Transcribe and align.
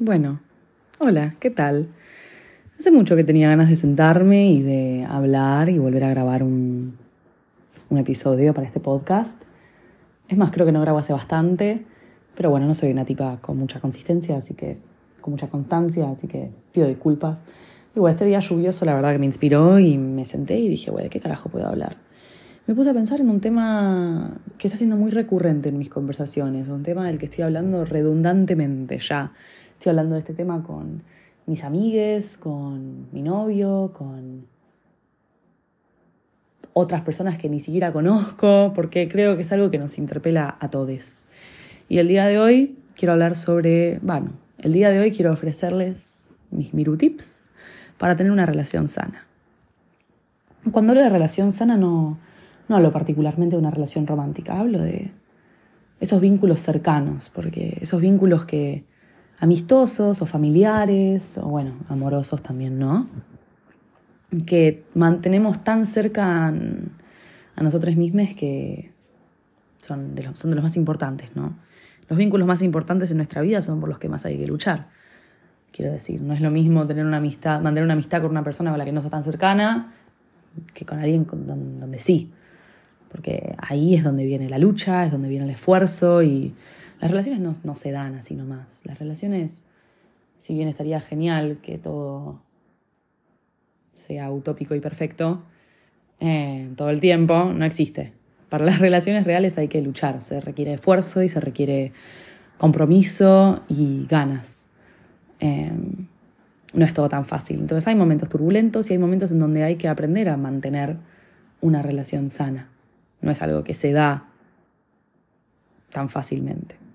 Bueno, 0.00 0.38
hola, 1.00 1.34
¿qué 1.40 1.50
tal? 1.50 1.88
Hace 2.78 2.92
mucho 2.92 3.16
que 3.16 3.24
tenía 3.24 3.48
ganas 3.48 3.68
de 3.68 3.74
sentarme 3.74 4.48
y 4.48 4.62
de 4.62 5.04
hablar 5.04 5.70
y 5.70 5.78
volver 5.78 6.04
a 6.04 6.10
grabar 6.10 6.44
un, 6.44 6.96
un 7.90 7.98
episodio 7.98 8.54
para 8.54 8.68
este 8.68 8.78
podcast. 8.78 9.42
Es 10.28 10.38
más, 10.38 10.52
creo 10.52 10.64
que 10.64 10.70
no 10.70 10.80
grabo 10.82 11.00
hace 11.00 11.12
bastante, 11.12 11.84
pero 12.36 12.48
bueno, 12.48 12.68
no 12.68 12.74
soy 12.74 12.92
una 12.92 13.04
tipa 13.04 13.38
con 13.40 13.56
mucha 13.56 13.80
consistencia, 13.80 14.36
así 14.36 14.54
que 14.54 14.78
con 15.20 15.32
mucha 15.32 15.48
constancia, 15.48 16.08
así 16.08 16.28
que 16.28 16.52
pido 16.70 16.86
disculpas. 16.86 17.40
Igual 17.96 18.12
este 18.12 18.24
día 18.24 18.38
lluvioso 18.38 18.84
la 18.84 18.94
verdad 18.94 19.10
que 19.10 19.18
me 19.18 19.26
inspiró 19.26 19.80
y 19.80 19.98
me 19.98 20.24
senté 20.26 20.60
y 20.60 20.68
dije, 20.68 20.92
güey, 20.92 21.06
¿de 21.06 21.10
qué 21.10 21.18
carajo 21.18 21.48
puedo 21.48 21.66
hablar? 21.66 21.96
Me 22.68 22.74
puse 22.76 22.90
a 22.90 22.94
pensar 22.94 23.20
en 23.20 23.30
un 23.30 23.40
tema 23.40 24.38
que 24.58 24.68
está 24.68 24.78
siendo 24.78 24.94
muy 24.94 25.10
recurrente 25.10 25.70
en 25.70 25.78
mis 25.78 25.88
conversaciones, 25.88 26.68
un 26.68 26.84
tema 26.84 27.04
del 27.08 27.18
que 27.18 27.24
estoy 27.24 27.42
hablando 27.42 27.84
redundantemente 27.84 29.00
ya. 29.00 29.32
Estoy 29.78 29.90
hablando 29.90 30.16
de 30.16 30.22
este 30.22 30.34
tema 30.34 30.64
con 30.64 31.04
mis 31.46 31.62
amigues, 31.62 32.36
con 32.36 33.06
mi 33.12 33.22
novio, 33.22 33.92
con 33.96 34.44
otras 36.72 37.02
personas 37.02 37.38
que 37.38 37.48
ni 37.48 37.60
siquiera 37.60 37.92
conozco, 37.92 38.72
porque 38.74 39.08
creo 39.08 39.36
que 39.36 39.42
es 39.42 39.52
algo 39.52 39.70
que 39.70 39.78
nos 39.78 39.96
interpela 39.98 40.56
a 40.58 40.68
todos. 40.68 41.28
Y 41.88 41.98
el 41.98 42.08
día 42.08 42.26
de 42.26 42.40
hoy 42.40 42.76
quiero 42.96 43.12
hablar 43.12 43.36
sobre, 43.36 44.00
bueno, 44.02 44.32
el 44.58 44.72
día 44.72 44.90
de 44.90 44.98
hoy 44.98 45.12
quiero 45.12 45.32
ofrecerles 45.32 46.34
mis 46.50 46.74
miru 46.74 46.96
tips 46.96 47.48
para 47.98 48.16
tener 48.16 48.32
una 48.32 48.46
relación 48.46 48.88
sana. 48.88 49.28
Cuando 50.72 50.90
hablo 50.90 51.04
de 51.04 51.08
relación 51.08 51.52
sana 51.52 51.76
no, 51.76 52.18
no 52.68 52.76
hablo 52.76 52.90
particularmente 52.90 53.54
de 53.54 53.60
una 53.60 53.70
relación 53.70 54.08
romántica, 54.08 54.58
hablo 54.58 54.80
de 54.80 55.12
esos 56.00 56.20
vínculos 56.20 56.58
cercanos, 56.58 57.30
porque 57.30 57.78
esos 57.80 58.00
vínculos 58.00 58.44
que 58.44 58.84
amistosos 59.40 60.20
o 60.22 60.26
familiares, 60.26 61.38
o 61.38 61.48
bueno, 61.48 61.72
amorosos 61.88 62.42
también, 62.42 62.78
¿no? 62.78 63.08
Que 64.46 64.84
mantenemos 64.94 65.62
tan 65.64 65.86
cerca 65.86 66.48
a 66.48 67.62
nosotros 67.62 67.96
mismos 67.96 68.34
que 68.34 68.92
son 69.86 70.14
de, 70.14 70.24
los, 70.24 70.38
son 70.38 70.50
de 70.50 70.56
los 70.56 70.62
más 70.62 70.76
importantes, 70.76 71.30
¿no? 71.34 71.56
Los 72.08 72.18
vínculos 72.18 72.46
más 72.46 72.62
importantes 72.62 73.10
en 73.10 73.18
nuestra 73.18 73.42
vida 73.42 73.62
son 73.62 73.80
por 73.80 73.88
los 73.88 73.98
que 73.98 74.08
más 74.08 74.24
hay 74.24 74.38
que 74.38 74.46
luchar. 74.46 74.88
Quiero 75.72 75.92
decir, 75.92 76.22
no 76.22 76.32
es 76.32 76.40
lo 76.40 76.50
mismo 76.50 76.86
tener 76.86 77.04
una 77.04 77.18
amistad, 77.18 77.60
mantener 77.60 77.84
una 77.84 77.92
amistad 77.92 78.22
con 78.22 78.30
una 78.30 78.42
persona 78.42 78.70
con 78.70 78.78
la 78.78 78.84
que 78.84 78.92
no 78.92 79.00
está 79.00 79.10
tan 79.10 79.22
cercana 79.22 79.92
que 80.74 80.84
con 80.84 80.98
alguien 80.98 81.26
donde 81.26 82.00
sí. 82.00 82.30
Porque 83.10 83.54
ahí 83.58 83.94
es 83.94 84.04
donde 84.04 84.24
viene 84.24 84.48
la 84.48 84.58
lucha, 84.58 85.04
es 85.04 85.12
donde 85.12 85.28
viene 85.28 85.44
el 85.44 85.50
esfuerzo 85.50 86.22
y 86.22 86.54
las 87.00 87.10
relaciones 87.10 87.64
no, 87.64 87.74
se 87.74 87.92
dan 87.92 88.14
así 88.16 88.34
nomás. 88.34 88.82
Las 88.84 88.98
relaciones, 88.98 89.66
si 90.38 90.54
bien 90.54 90.68
estaría 90.68 91.00
genial 91.00 91.58
que 91.62 91.78
todo 91.78 92.42
sea 93.94 94.30
utópico 94.30 94.74
y 94.74 94.80
perfecto 94.80 95.42
eh, 96.20 96.70
todo 96.76 96.90
el 96.90 97.00
tiempo, 97.00 97.52
no 97.52 97.64
existe. 97.64 98.12
Para 98.48 98.64
las 98.64 98.78
relaciones 98.80 99.24
reales 99.24 99.58
hay 99.58 99.68
que 99.68 99.80
luchar, 99.82 100.20
se 100.20 100.40
requiere 100.40 100.72
esfuerzo 100.72 101.22
y 101.22 101.28
se 101.28 101.40
requiere 101.40 101.92
compromiso 102.56 103.62
y 103.68 104.06
ganas. 104.06 104.72
Eh, 105.40 105.70
no 106.72 106.84
es 106.84 106.94
todo 106.94 107.08
tan 107.08 107.24
fácil. 107.24 107.60
Entonces 107.60 107.86
hay 107.86 107.94
momentos 107.94 108.28
turbulentos 108.28 108.90
y 108.90 108.94
hay 108.94 108.98
momentos 108.98 109.30
en 109.30 109.38
donde 109.38 109.64
hay 109.64 109.76
que 109.76 109.88
aprender 109.88 110.28
a 110.28 110.36
mantener 110.36 110.96
una 111.60 111.82
relación 111.82 112.30
sana. 112.30 112.68
No 113.20 113.30
es 113.30 113.40
algo 113.42 113.64
que 113.64 113.74
se 113.74 113.92
da 113.92 114.28
tan 115.90 116.08
fácilmente. 116.08 116.87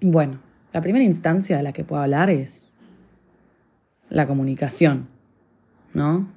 Bueno, 0.00 0.40
la 0.72 0.80
primera 0.80 1.04
instancia 1.04 1.56
de 1.56 1.62
la 1.62 1.72
que 1.72 1.84
puedo 1.84 2.02
hablar 2.02 2.30
es 2.30 2.72
la 4.08 4.26
comunicación, 4.26 5.08
¿no? 5.92 6.28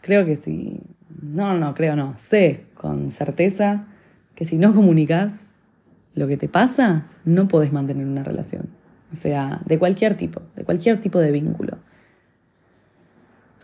Creo 0.00 0.24
que 0.24 0.36
si... 0.36 0.80
No, 1.20 1.54
no, 1.58 1.74
creo 1.74 1.96
no. 1.96 2.14
Sé 2.16 2.66
con 2.74 3.10
certeza 3.10 3.86
que 4.34 4.44
si 4.44 4.56
no 4.56 4.74
comunicas 4.74 5.46
lo 6.14 6.28
que 6.28 6.36
te 6.36 6.48
pasa, 6.48 7.06
no 7.24 7.48
podés 7.48 7.72
mantener 7.72 8.06
una 8.06 8.22
relación. 8.22 8.68
O 9.12 9.16
sea, 9.16 9.60
de 9.66 9.78
cualquier 9.78 10.16
tipo, 10.16 10.42
de 10.54 10.64
cualquier 10.64 11.00
tipo 11.00 11.18
de 11.18 11.32
vínculo. 11.32 11.78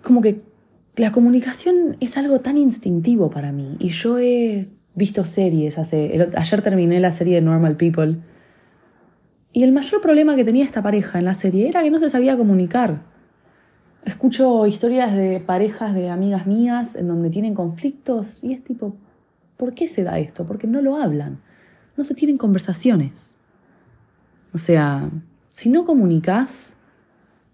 Como 0.03 0.21
que 0.21 0.43
la 0.97 1.13
comunicación 1.13 1.97
es 2.01 2.17
algo 2.17 2.41
tan 2.41 2.59
instintivo 2.59 3.31
para 3.31 3.53
mí. 3.53 3.77
Y 3.79 3.91
yo 3.91 4.19
he 4.19 4.69
visto 4.95 5.25
series 5.25 5.79
hace. 5.79 6.29
Ayer 6.37 6.63
terminé 6.63 7.01
la 7.01 7.13
serie 7.13 7.37
de 7.37 7.41
Normal 7.41 7.77
People 7.77 8.19
y 9.55 9.63
el 9.63 9.71
mayor 9.71 10.01
problema 10.01 10.35
que 10.35 10.45
tenía 10.45 10.65
esta 10.65 10.83
pareja 10.83 11.21
en 11.21 11.25
la 11.27 11.35
serie 11.35 11.69
era 11.69 11.81
que 11.85 11.91
no 11.91 12.01
se 12.01 12.11
sabía 12.11 12.37
comunicar. 12.37 13.05
Escucho 14.05 14.67
historias 14.67 15.15
de 15.15 15.39
parejas 15.39 15.95
de 15.95 16.11
amigas 16.11 16.49
mías 16.49 16.97
en 16.97 17.07
donde 17.07 17.31
tienen 17.31 17.55
conflictos 17.55 18.43
y 18.43 18.53
es 18.53 18.65
tipo, 18.65 18.97
¿por 19.57 19.73
qué 19.73 19.87
se 19.87 20.03
da 20.03 20.19
esto? 20.19 20.45
Porque 20.45 20.67
no 20.67 20.83
lo 20.83 20.97
hablan, 20.97 21.41
no 21.97 22.03
se 22.03 22.17
tienen 22.17 22.37
conversaciones. 22.37 23.37
O 24.53 24.59
sea, 24.59 25.09
si 25.53 25.69
no 25.69 25.85
comunicas, 25.85 26.77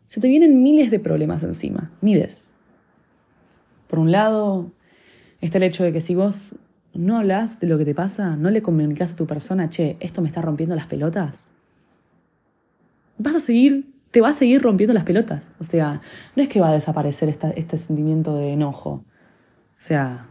se 0.07 0.23
te 0.23 0.29
vienen 0.29 0.63
miles 0.63 0.91
de 0.91 1.01
problemas 1.01 1.43
encima, 1.43 1.93
miles. 2.01 2.55
Por 3.89 3.99
un 3.99 4.11
lado, 4.11 4.73
está 5.43 5.59
el 5.59 5.65
hecho 5.65 5.85
de 5.85 5.93
que 5.93 6.01
si 6.01 6.15
vos 6.15 6.57
no 6.95 7.19
hablas 7.19 7.61
de 7.61 7.67
lo 7.67 7.77
que 7.77 7.85
te 7.85 7.95
pasa, 7.95 8.37
no 8.37 8.49
le 8.49 8.63
comunicas 8.63 9.13
a 9.13 9.17
tu 9.17 9.27
persona, 9.27 9.69
che, 9.69 9.99
esto 10.01 10.23
me 10.23 10.29
está 10.29 10.41
rompiendo 10.41 10.75
las 10.75 10.87
pelotas, 10.87 11.51
vas 13.21 13.37
a 13.37 13.41
seguir, 13.41 13.93
te 14.11 14.21
va 14.21 14.31
a 14.31 14.33
seguir 14.33 14.63
rompiendo 14.63 14.93
las 14.95 15.05
pelotas. 15.05 15.45
O 15.59 15.65
sea, 15.65 16.01
no 16.37 16.43
es 16.43 16.49
que 16.49 16.61
va 16.61 16.71
a 16.71 16.73
desaparecer 16.73 17.29
este 17.29 17.77
sentimiento 17.77 18.37
de 18.37 18.53
enojo. 18.53 18.91
O 18.91 19.83
sea, 19.83 20.27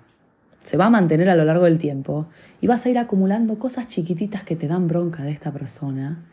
se 0.59 0.77
va 0.77 0.85
a 0.85 0.89
mantener 0.89 1.29
a 1.29 1.35
lo 1.35 1.45
largo 1.45 1.65
del 1.65 1.79
tiempo 1.79 2.27
y 2.61 2.67
vas 2.67 2.85
a 2.85 2.89
ir 2.89 2.99
acumulando 2.99 3.57
cosas 3.57 3.87
chiquititas 3.87 4.43
que 4.43 4.55
te 4.55 4.67
dan 4.67 4.87
bronca 4.87 5.23
de 5.23 5.31
esta 5.31 5.51
persona 5.51 6.25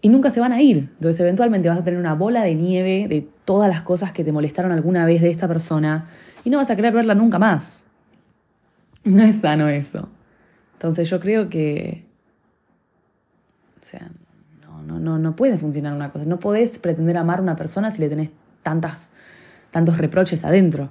y 0.00 0.08
nunca 0.08 0.30
se 0.30 0.40
van 0.40 0.52
a 0.52 0.60
ir. 0.62 0.90
Entonces 0.94 1.20
eventualmente 1.20 1.68
vas 1.68 1.78
a 1.78 1.84
tener 1.84 1.98
una 1.98 2.14
bola 2.14 2.42
de 2.42 2.54
nieve 2.54 3.06
de 3.08 3.28
todas 3.44 3.68
las 3.68 3.82
cosas 3.82 4.12
que 4.12 4.24
te 4.24 4.32
molestaron 4.32 4.72
alguna 4.72 5.04
vez 5.04 5.22
de 5.22 5.30
esta 5.30 5.48
persona 5.48 6.08
y 6.44 6.50
no 6.50 6.58
vas 6.58 6.70
a 6.70 6.76
querer 6.76 6.92
verla 6.92 7.14
nunca 7.14 7.38
más. 7.38 7.86
No 9.04 9.22
es 9.24 9.36
sano 9.40 9.68
eso. 9.68 10.08
Entonces 10.74 11.10
yo 11.10 11.18
creo 11.20 11.48
que... 11.48 12.04
O 13.80 13.84
sea, 13.84 14.10
no, 14.82 14.98
no, 14.98 15.18
no 15.18 15.36
puede 15.36 15.58
funcionar 15.58 15.92
una 15.92 16.10
cosa. 16.10 16.24
No 16.24 16.38
podés 16.38 16.78
pretender 16.78 17.16
amar 17.16 17.38
a 17.38 17.42
una 17.42 17.56
persona 17.56 17.90
si 17.90 18.00
le 18.00 18.08
tenés 18.08 18.30
tantas, 18.62 19.12
tantos 19.70 19.98
reproches 19.98 20.44
adentro. 20.44 20.90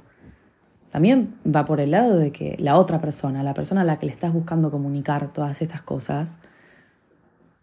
También 0.92 1.36
va 1.46 1.66
por 1.66 1.80
el 1.80 1.92
lado 1.92 2.18
de 2.18 2.32
que 2.32 2.58
la 2.60 2.76
otra 2.76 3.00
persona, 3.00 3.44
la 3.44 3.54
persona 3.54 3.82
a 3.82 3.86
la 3.86 3.98
que 3.98 4.06
le 4.06 4.12
estás 4.12 4.34
buscando 4.34 4.72
comunicar 4.72 5.32
todas 5.32 5.62
estas 5.62 5.82
cosas, 5.82 6.38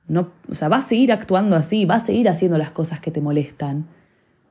no, 0.07 0.31
o 0.51 0.55
sea, 0.55 0.69
va 0.69 0.79
a 0.79 0.83
seguir 0.83 1.13
actuando 1.13 1.55
así, 1.55 1.85
va 1.85 1.97
a 1.97 2.01
seguir 2.01 2.29
haciendo 2.31 2.57
las 2.57 2.71
cosas 2.71 3.01
que 3.01 3.11
te 3.11 3.21
molestan, 3.21 3.87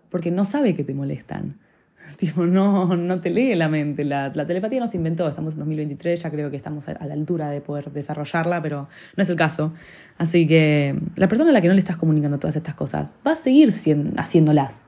porque 0.10 0.30
no 0.30 0.46
sabe 0.46 0.76
que 0.76 0.84
te 0.84 0.94
molestan. 0.94 1.58
Tipo, 2.18 2.46
no, 2.46 2.96
no 2.96 3.20
te 3.20 3.30
lee 3.30 3.56
la 3.56 3.70
mente. 3.70 4.04
La, 4.04 4.32
telepatía 4.32 4.80
no 4.80 4.88
se 4.88 4.98
inventó, 4.98 5.28
estamos 5.28 5.56
en 5.56 5.60
2023, 5.60 6.22
ya 6.22 6.32
creo 6.32 6.50
que 6.50 6.58
estamos 6.58 6.88
a, 6.88 7.06
la 7.06 7.14
altura 7.14 7.50
de 7.50 7.62
poder 7.62 7.92
desarrollarla, 7.92 8.62
pero 8.62 8.88
no 9.16 9.24
es 9.24 9.30
el 9.30 9.36
caso. 9.36 9.74
Así 10.18 10.48
que 10.48 11.00
la 11.16 11.28
persona 11.28 11.50
a 11.50 11.54
la 11.54 11.62
que 11.62 11.68
no 11.68 11.74
le 11.74 11.80
estás 11.80 11.98
comunicando 11.98 12.40
todas 12.40 12.56
estas 12.56 12.76
cosas 12.76 13.14
va 13.26 13.34
a 13.34 13.36
seguir 13.36 13.70
haciéndolas. 14.18 14.82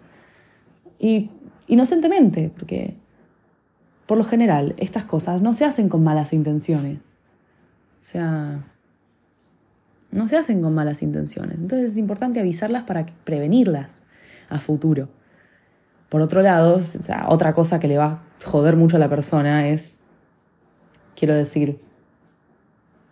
Y 0.97 1.29
inocentemente, 1.67 2.51
porque 2.55 2.95
por 4.05 4.17
lo 4.17 4.23
general 4.23 4.73
estas 4.77 5.05
cosas 5.05 5.41
no 5.41 5.53
se 5.53 5.65
hacen 5.65 5.89
con 5.89 6.03
malas 6.03 6.33
intenciones. 6.33 7.13
O 8.01 8.05
sea, 8.05 8.63
no 10.11 10.27
se 10.27 10.37
hacen 10.37 10.61
con 10.61 10.73
malas 10.73 11.03
intenciones. 11.03 11.59
Entonces 11.61 11.91
es 11.91 11.97
importante 11.97 12.39
avisarlas 12.39 12.83
para 12.83 13.05
prevenirlas 13.23 14.05
a 14.49 14.59
futuro. 14.59 15.09
Por 16.09 16.21
otro 16.21 16.41
lado, 16.41 16.75
o 16.75 16.81
sea, 16.81 17.27
otra 17.29 17.53
cosa 17.53 17.79
que 17.79 17.87
le 17.87 17.97
va 17.97 18.05
a 18.05 18.21
joder 18.45 18.75
mucho 18.75 18.97
a 18.97 18.99
la 18.99 19.09
persona 19.09 19.69
es, 19.69 20.03
quiero 21.15 21.35
decir, 21.35 21.79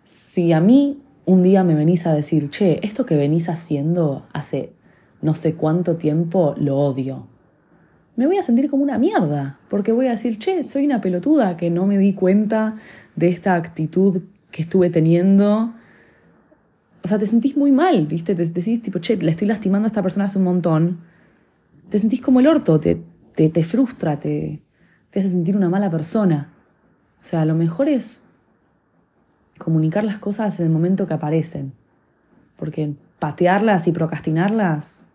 si 0.04 0.52
a 0.52 0.60
mí 0.60 1.04
un 1.26 1.44
día 1.44 1.64
me 1.64 1.76
venís 1.76 2.08
a 2.08 2.14
decir, 2.14 2.50
che, 2.50 2.80
esto 2.82 3.06
que 3.06 3.16
venís 3.16 3.50
haciendo 3.50 4.26
hace 4.34 4.74
no 5.22 5.36
sé 5.36 5.56
cuánto 5.56 5.98
tiempo 5.98 6.56
lo 6.58 6.78
odio, 6.78 7.28
me 8.16 8.26
voy 8.26 8.38
a 8.38 8.44
sentir 8.44 8.70
como 8.70 8.82
una 8.82 8.98
mierda, 8.98 9.60
porque 9.70 9.92
voy 9.92 10.08
a 10.08 10.12
decir, 10.12 10.40
che, 10.40 10.64
soy 10.64 10.86
una 10.86 11.02
pelotuda 11.02 11.56
que 11.56 11.70
no 11.70 11.86
me 11.86 12.00
di 12.00 12.14
cuenta 12.14 12.78
de 13.16 13.30
esta 13.30 13.54
actitud 13.54 14.24
que 14.50 14.64
estuve 14.64 14.90
teniendo. 14.90 15.74
O 17.04 17.08
sea, 17.08 17.20
te 17.20 17.28
sentís 17.28 17.56
muy 17.56 17.72
mal, 17.72 18.08
¿viste? 18.08 18.34
Te 18.34 18.48
decís, 18.48 18.82
tipo, 18.82 19.00
che, 19.00 19.18
le 19.18 19.30
estoy 19.30 19.48
lastimando 19.48 19.86
a 19.86 19.90
esta 19.90 20.02
persona 20.02 20.26
hace 20.26 20.40
un 20.40 20.46
montón 20.46 21.00
te 21.90 22.00
sentís 22.00 22.22
como 22.22 22.40
el 22.40 22.48
orto, 22.48 22.80
te, 22.80 23.02
te, 23.36 23.50
te 23.50 23.64
frustra, 23.64 24.20
te, 24.20 24.62
te 25.10 25.20
hace 25.20 25.30
sentir 25.30 25.56
una 25.56 25.70
mala 25.70 25.90
persona. 25.90 26.54
O 27.22 27.24
sea, 27.24 27.46
lo 27.46 27.56
mejor 27.56 27.90
es 27.90 28.24
comunicar 29.58 30.04
las 30.04 30.20
cosas 30.20 30.60
en 30.60 30.66
el 30.66 30.72
momento 30.72 31.08
que 31.08 31.14
aparecen. 31.14 31.74
Porque 32.56 32.96
patearlas 33.20 33.88
y 33.88 33.92
procrastinarlas 33.92 35.08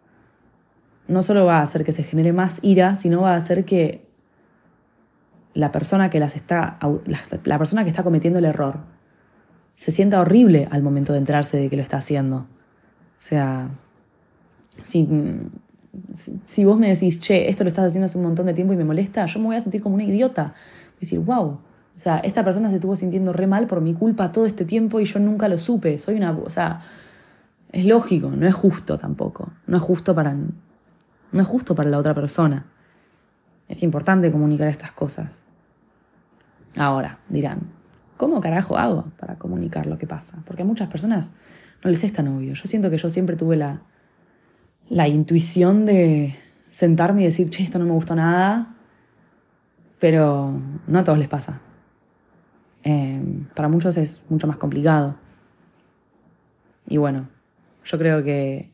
no 1.09 1.23
solo 1.23 1.45
va 1.45 1.59
a 1.59 1.63
hacer 1.63 1.85
que 1.85 1.93
se 1.93 2.05
genere 2.05 2.33
más 2.33 2.61
ira, 2.63 2.97
sino 2.97 3.23
va 3.23 3.35
a 3.35 3.37
hacer 3.37 3.65
que 3.65 4.07
la 5.55 5.71
persona 5.71 6.09
que 6.09 6.19
las 6.19 6.35
está 6.35 6.79
la 7.45 7.59
persona 7.59 7.85
que 7.85 7.91
está 7.91 8.03
cometiendo 8.03 8.39
el 8.39 8.47
error 8.47 8.81
se 9.75 9.91
sienta 9.91 10.21
horrible 10.21 10.69
al 10.71 10.83
momento 10.83 11.13
de 11.13 11.19
enterarse 11.19 11.59
de 11.59 11.69
que 11.69 11.77
lo 11.77 11.83
está 11.83 11.99
haciendo. 11.99 12.37
O 12.37 13.25
sea, 13.25 13.71
si, 14.83 15.07
si 16.45 16.65
vos 16.65 16.79
me 16.79 16.89
decís, 16.89 17.21
che, 17.21 17.49
esto 17.49 17.65
lo 17.65 17.69
estás 17.69 17.87
haciendo 17.87 18.07
hace 18.07 18.19
un 18.19 18.25
montón 18.25 18.47
de 18.47 18.55
tiempo 18.55 18.73
y 18.73 18.77
me 18.77 18.85
molesta, 18.85 19.27
yo 19.27 19.39
me 19.41 19.47
voy 19.47 19.57
a 19.57 19.61
sentir 19.61 19.83
como 19.83 19.95
una 19.95 20.05
idiota. 20.05 20.43
Voy 20.43 20.97
a 20.97 21.01
decir, 21.01 21.19
wow, 21.21 21.59
o 21.95 21.99
sea, 21.99 22.19
esta 22.19 22.45
persona 22.45 22.71
se 22.71 22.77
estuvo 22.77 22.97
sintiendo 22.97 23.33
re 23.33 23.47
mal 23.47 23.67
por 23.67 23.81
mi 23.81 23.93
culpa 23.95 24.33
todo 24.33 24.47
este 24.47 24.65
tiempo 24.65 25.01
y 25.01 25.05
yo 25.05 25.21
nunca 25.21 25.49
lo 25.49 25.59
supe. 25.59 25.99
Soy 25.99 26.17
una. 26.17 26.31
O 26.33 26.51
sea, 26.51 26.81
es 27.71 27.85
lógico, 27.85 28.31
no 28.31 28.47
es 28.47 28.55
justo 28.55 28.99
tampoco. 28.99 29.51
No 29.67 29.77
es 29.77 29.83
justo 29.83 30.15
para. 30.15 30.35
No 30.35 31.41
es 31.41 31.47
justo 31.47 31.75
para 31.75 31.91
la 31.91 31.99
otra 31.99 32.15
persona. 32.15 32.67
Es 33.69 33.83
importante 33.83 34.33
comunicar 34.33 34.69
estas 34.69 34.93
cosas. 34.93 35.43
Ahora, 36.77 37.19
dirán, 37.29 37.61
¿cómo 38.17 38.41
carajo 38.41 38.79
hago 38.79 39.05
para 39.19 39.37
comunicar 39.37 39.87
lo 39.87 39.99
que 39.99 40.07
pasa? 40.07 40.43
Porque 40.47 40.63
a 40.63 40.65
muchas 40.65 40.89
personas 40.89 41.35
no 41.85 41.91
les 41.91 42.05
es 42.05 42.13
tan 42.13 42.29
obvio. 42.29 42.55
Yo 42.55 42.65
siento 42.65 42.89
que 42.89 42.97
yo 42.97 43.11
siempre 43.11 43.37
tuve 43.37 43.57
la, 43.57 43.83
la 44.89 45.09
intuición 45.09 45.87
de 45.87 46.37
sentarme 46.71 47.23
y 47.23 47.27
decir, 47.27 47.51
che, 47.51 47.63
esto 47.63 47.79
no 47.79 47.85
me 47.85 47.93
gustó 47.93 48.15
nada, 48.15 48.75
pero 49.99 50.53
no 50.87 50.99
a 50.99 51.05
todos 51.05 51.19
les 51.19 51.29
pasa. 51.29 51.61
Eh, 52.85 53.23
para 53.55 53.69
muchos 53.69 53.97
es 53.97 54.25
mucho 54.29 54.47
más 54.47 54.57
complicado. 54.57 55.17
Y 56.89 56.97
bueno, 56.97 57.29
yo 57.85 57.99
creo 57.99 58.23
que 58.23 58.71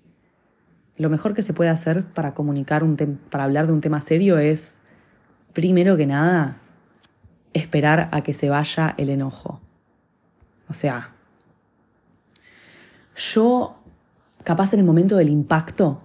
lo 0.96 1.10
mejor 1.10 1.34
que 1.34 1.42
se 1.42 1.52
puede 1.52 1.70
hacer 1.70 2.04
para 2.04 2.34
comunicar 2.34 2.82
un 2.82 2.96
para 3.30 3.44
hablar 3.44 3.66
de 3.66 3.72
un 3.72 3.80
tema 3.80 4.00
serio 4.00 4.38
es, 4.38 4.80
primero 5.52 5.96
que 5.96 6.06
nada, 6.06 6.58
esperar 7.52 8.08
a 8.12 8.22
que 8.22 8.34
se 8.34 8.48
vaya 8.48 8.94
el 8.96 9.10
enojo. 9.10 9.60
O 10.68 10.74
sea, 10.74 11.12
yo, 13.16 13.78
capaz 14.48 14.72
en 14.72 14.80
el 14.80 14.86
momento 14.86 15.18
del 15.18 15.28
impacto, 15.28 16.00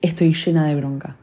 estoy 0.00 0.34
llena 0.34 0.66
de 0.66 0.74
bronca. 0.74 1.18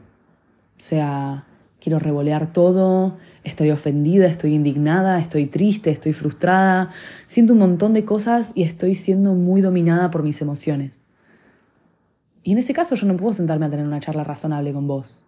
O 0.78 0.80
sea, 0.80 1.44
quiero 1.78 1.98
revolear 1.98 2.54
todo, 2.54 3.18
estoy 3.44 3.70
ofendida, 3.70 4.28
estoy 4.28 4.54
indignada, 4.54 5.18
estoy 5.18 5.44
triste, 5.44 5.90
estoy 5.90 6.14
frustrada, 6.14 6.88
siento 7.26 7.52
un 7.52 7.58
montón 7.58 7.92
de 7.92 8.06
cosas 8.06 8.52
y 8.54 8.62
estoy 8.62 8.94
siendo 8.94 9.34
muy 9.34 9.60
dominada 9.60 10.10
por 10.10 10.22
mis 10.22 10.40
emociones. 10.40 11.04
Y 12.42 12.52
en 12.52 12.56
ese 12.56 12.72
caso 12.72 12.94
yo 12.94 13.06
no 13.06 13.18
puedo 13.18 13.34
sentarme 13.34 13.66
a 13.66 13.70
tener 13.70 13.84
una 13.84 14.00
charla 14.00 14.24
razonable 14.24 14.72
con 14.72 14.86
vos. 14.86 15.26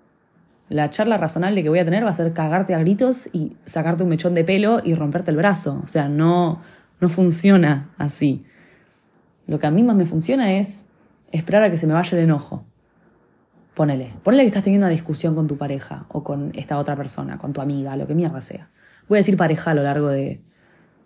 La 0.70 0.88
charla 0.88 1.18
razonable 1.18 1.62
que 1.62 1.68
voy 1.68 1.80
a 1.80 1.84
tener 1.84 2.02
va 2.02 2.10
a 2.10 2.14
ser 2.14 2.32
cagarte 2.32 2.74
a 2.74 2.78
gritos 2.78 3.28
y 3.34 3.58
sacarte 3.66 4.04
un 4.04 4.08
mechón 4.08 4.32
de 4.34 4.44
pelo 4.44 4.80
y 4.82 4.94
romperte 4.94 5.32
el 5.32 5.36
brazo. 5.36 5.82
O 5.84 5.86
sea, 5.86 6.08
no, 6.08 6.62
no 6.98 7.10
funciona 7.10 7.90
así. 7.98 8.46
Lo 9.46 9.58
que 9.58 9.66
a 9.66 9.70
mí 9.70 9.82
más 9.82 9.96
me 9.96 10.06
funciona 10.06 10.52
es 10.52 10.88
esperar 11.32 11.62
a 11.62 11.70
que 11.70 11.78
se 11.78 11.86
me 11.86 11.94
vaya 11.94 12.16
el 12.16 12.24
enojo. 12.24 12.64
Ponele. 13.74 14.12
Ponele 14.22 14.42
que 14.42 14.48
estás 14.48 14.64
teniendo 14.64 14.86
una 14.86 14.92
discusión 14.92 15.34
con 15.34 15.46
tu 15.46 15.56
pareja 15.56 16.06
o 16.08 16.22
con 16.22 16.52
esta 16.54 16.78
otra 16.78 16.96
persona, 16.96 17.38
con 17.38 17.52
tu 17.52 17.60
amiga, 17.60 17.96
lo 17.96 18.06
que 18.06 18.14
mierda 18.14 18.40
sea. 18.40 18.68
Voy 19.08 19.16
a 19.16 19.20
decir 19.20 19.36
pareja 19.36 19.70
a 19.70 19.74
lo 19.74 19.82
largo 19.82 20.08
de, 20.08 20.40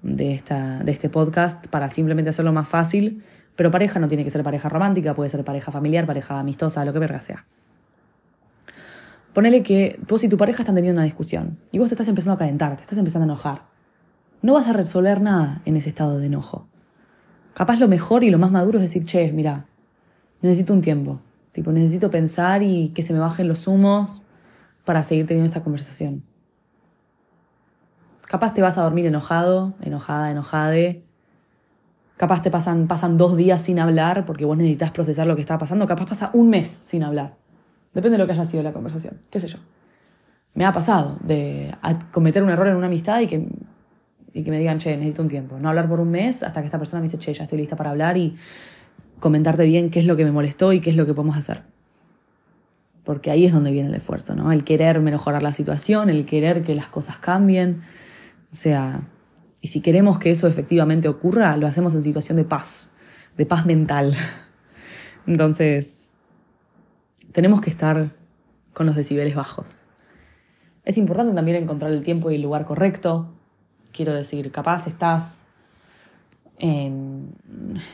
de, 0.03 0.35
esta, 0.35 0.83
de 0.85 0.93
este 0.93 1.09
podcast 1.09 1.67
para 1.69 1.91
simplemente 1.91 2.31
hacerlo 2.31 2.53
más 2.53 2.69
fácil, 2.69 3.23
pero 3.57 3.71
pareja 3.71 3.99
no 3.99 4.09
tiene 4.09 4.25
que 4.25 4.31
ser 4.31 4.43
pareja 4.43 4.69
romántica, 4.69 5.15
puede 5.15 5.31
ser 5.31 5.45
pareja 5.45 5.73
familiar, 5.73 6.07
pareja 6.07 6.39
amistosa, 6.39 6.85
lo 6.85 6.93
que 6.93 6.99
verga 6.99 7.21
sea. 7.21 7.47
Ponele 9.33 9.63
que 9.63 9.99
vos 10.09 10.23
y 10.23 10.29
tu 10.29 10.37
pareja 10.37 10.63
están 10.63 10.77
teniendo 10.77 11.01
una 11.01 11.05
discusión 11.05 11.59
y 11.73 11.79
vos 11.79 11.89
te 11.89 11.95
estás 11.95 12.09
empezando 12.09 12.35
a 12.35 12.39
calentar, 12.39 12.77
te 12.77 12.83
estás 12.83 12.99
empezando 12.99 13.25
a 13.25 13.27
enojar. 13.27 13.63
No 14.43 14.55
vas 14.55 14.69
a 14.69 14.73
resolver 14.73 15.21
nada 15.21 15.63
en 15.65 15.77
ese 15.77 15.89
estado 15.89 16.19
de 16.19 16.27
enojo. 16.27 16.69
Capaz 17.55 17.79
lo 17.79 17.89
mejor 17.89 18.25
y 18.25 18.31
lo 18.31 18.39
más 18.39 18.51
maduro 18.51 18.79
es 18.79 18.83
decir, 18.83 19.05
che, 19.05 19.33
mira, 19.33 19.67
necesito 20.43 20.73
un 20.73 20.81
tiempo. 20.81 21.21
Tipo, 21.53 21.71
necesito 21.71 22.11
pensar 22.11 22.63
y 22.63 22.89
que 22.89 23.03
se 23.03 23.13
me 23.13 23.21
bajen 23.21 23.47
los 23.47 23.69
humos 23.69 24.27
para 24.85 25.03
seguir 25.05 25.27
teniendo 25.27 25.49
esta 25.49 25.63
conversación. 25.63 26.25
Capaz 28.27 28.55
te 28.55 28.63
vas 28.63 28.77
a 28.77 28.83
dormir 28.83 29.07
enojado, 29.07 29.75
enojada, 29.81 30.33
enojade. 30.33 31.05
Capaz 32.17 32.43
te 32.43 32.51
pasan, 32.51 32.89
pasan 32.89 33.17
dos 33.17 33.37
días 33.37 33.63
sin 33.63 33.79
hablar 33.79 34.27
porque 34.27 34.45
vos 34.45 34.57
necesitas 34.57 34.91
procesar 34.91 35.29
lo 35.29 35.37
que 35.37 35.43
está 35.43 35.57
pasando. 35.59 35.87
Capaz 35.87 36.07
pasa 36.07 36.31
un 36.33 36.51
mes 36.51 36.69
sin 36.69 37.05
hablar. 37.05 37.37
Depende 37.93 38.17
de 38.17 38.19
lo 38.19 38.27
que 38.27 38.33
haya 38.33 38.45
sido 38.45 38.65
la 38.65 38.73
conversación. 38.73 39.21
¿Qué 39.31 39.39
sé 39.39 39.47
yo? 39.47 39.59
Me 40.55 40.65
ha 40.65 40.73
pasado 40.73 41.19
de 41.21 41.75
cometer 42.13 42.43
un 42.43 42.51
error 42.51 42.67
en 42.67 42.77
una 42.77 42.87
amistad 42.87 43.21
y 43.21 43.29
que, 43.29 43.49
y 44.35 44.43
que 44.43 44.51
me 44.51 44.59
digan, 44.59 44.79
che, 44.79 44.97
necesito 44.97 45.23
un 45.23 45.29
tiempo. 45.29 45.59
No 45.61 45.69
hablar 45.69 45.89
por 45.89 46.01
un 46.01 46.11
mes 46.11 46.43
hasta 46.43 46.61
que 46.61 46.67
esta 46.67 46.79
persona 46.79 47.01
me 47.01 47.05
dice, 47.05 47.19
che, 47.19 47.33
ya 47.33 47.45
estoy 47.45 47.57
lista 47.57 47.77
para 47.77 47.91
hablar 47.91 48.17
y 48.17 48.37
comentarte 49.21 49.65
bien 49.65 49.91
qué 49.91 50.01
es 50.01 50.07
lo 50.07 50.17
que 50.17 50.25
me 50.25 50.33
molestó 50.33 50.73
y 50.73 50.81
qué 50.81 50.91
es 50.91 50.97
lo 50.97 51.07
que 51.07 51.15
podemos 51.15 51.37
hacer. 51.37 51.63
Porque 53.05 53.31
ahí 53.31 53.45
es 53.47 53.53
donde 53.53 53.71
viene 53.71 53.89
el 53.89 53.95
esfuerzo, 53.95 54.35
¿no? 54.35 54.51
El 54.51 54.65
querer 54.65 55.01
mejorar 55.01 55.43
la 55.43 55.53
situación, 55.53 56.11
el 56.11 56.27
querer 56.27 56.65
que 56.65 56.75
las 56.75 56.89
cosas 56.89 57.19
cambien. 57.19 57.83
O 58.51 58.57
sea, 58.57 59.03
y 59.61 59.69
si 59.69 59.81
queremos 59.81 60.19
que 60.19 60.33
eso 60.33 60.49
efectivamente 60.49 61.09
ocurra, 61.09 61.57
lo 61.57 61.69
hacemos 61.69 61.95
en 61.95 62.03
situación 62.03 62.37
de 62.37 62.45
paz, 62.45 62.93
de 63.37 63.47
paz 63.47 63.67
mental. 63.67 64.17
Entonces, 65.29 66.15
tenemos 67.31 67.61
que 67.61 67.71
estar 67.71 68.11
con 68.73 68.87
los 68.87 68.97
decibeles 68.97 69.37
bajos. 69.37 69.85
Es 70.85 70.99
importante 70.99 71.35
también 71.35 71.57
encontrar 71.63 71.93
el 71.93 72.03
tiempo 72.03 72.31
y 72.31 72.35
el 72.35 72.43
lugar 72.43 72.65
correcto. 72.67 73.33
Quiero 73.95 74.13
decir, 74.13 74.51
capaz 74.51 74.89
estás 74.89 75.47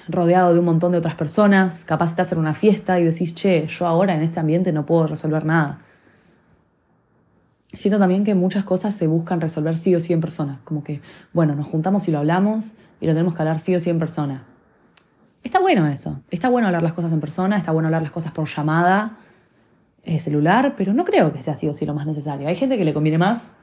rodeado 0.08 0.55
de 0.55 0.61
un 0.61 0.64
montón 0.64 0.93
de 0.93 0.99
otras 0.99 1.14
personas, 1.14 1.85
capaz 1.85 2.11
estás 2.11 2.32
en 2.32 2.38
una 2.38 2.55
fiesta 2.55 2.99
y 3.00 3.05
decís, 3.05 3.35
che, 3.35 3.67
yo 3.67 3.87
ahora 3.87 4.14
en 4.14 4.23
este 4.23 4.41
ambiente 4.41 4.73
no 4.73 4.87
puedo 4.87 5.06
resolver 5.06 5.44
nada. 5.44 5.81
Siento 7.73 7.99
también 7.99 8.25
que 8.25 8.35
muchas 8.35 8.64
cosas 8.64 8.94
se 8.94 9.06
buscan 9.06 9.41
resolver 9.41 9.76
sí 9.76 9.94
o 9.94 10.00
sí 10.00 10.12
en 10.12 10.20
persona, 10.20 10.61
como 10.64 10.82
que, 10.82 11.00
bueno, 11.32 11.55
nos 11.55 11.67
juntamos 11.67 12.08
y 12.08 12.12
lo 12.12 12.19
hablamos 12.19 12.76
y 13.00 13.06
lo 13.06 13.12
tenemos 13.12 13.35
que 13.35 13.43
hablar 13.43 13.58
sí 13.58 13.75
o 13.75 13.81
sí 13.81 13.91
en 13.91 13.99
persona. 13.99 14.44
Está 15.43 15.61
bueno 15.61 15.87
eso, 15.87 16.20
está 16.31 16.49
bueno 16.49 16.67
hablar 16.67 16.82
las 16.82 16.93
cosas 16.93 17.12
en 17.12 17.20
persona, 17.20 17.56
está 17.56 17.73
bueno 17.73 17.88
hablar 17.88 18.02
las 18.02 18.11
cosas 18.11 18.33
por 18.33 18.49
llamada 18.49 19.19
eh, 20.04 20.19
celular, 20.19 20.75
pero 20.76 20.92
no 20.92 21.04
creo 21.04 21.33
que 21.33 21.42
sea 21.42 21.57
sí 21.57 21.69
o 21.69 21.75
sí 21.75 21.87
lo 21.87 21.95
más 21.95 22.07
necesario. 22.07 22.49
Hay 22.49 22.57
gente 22.57 22.76
que 22.76 22.85
le 22.85 22.92
conviene 22.92 23.19
más, 23.19 23.59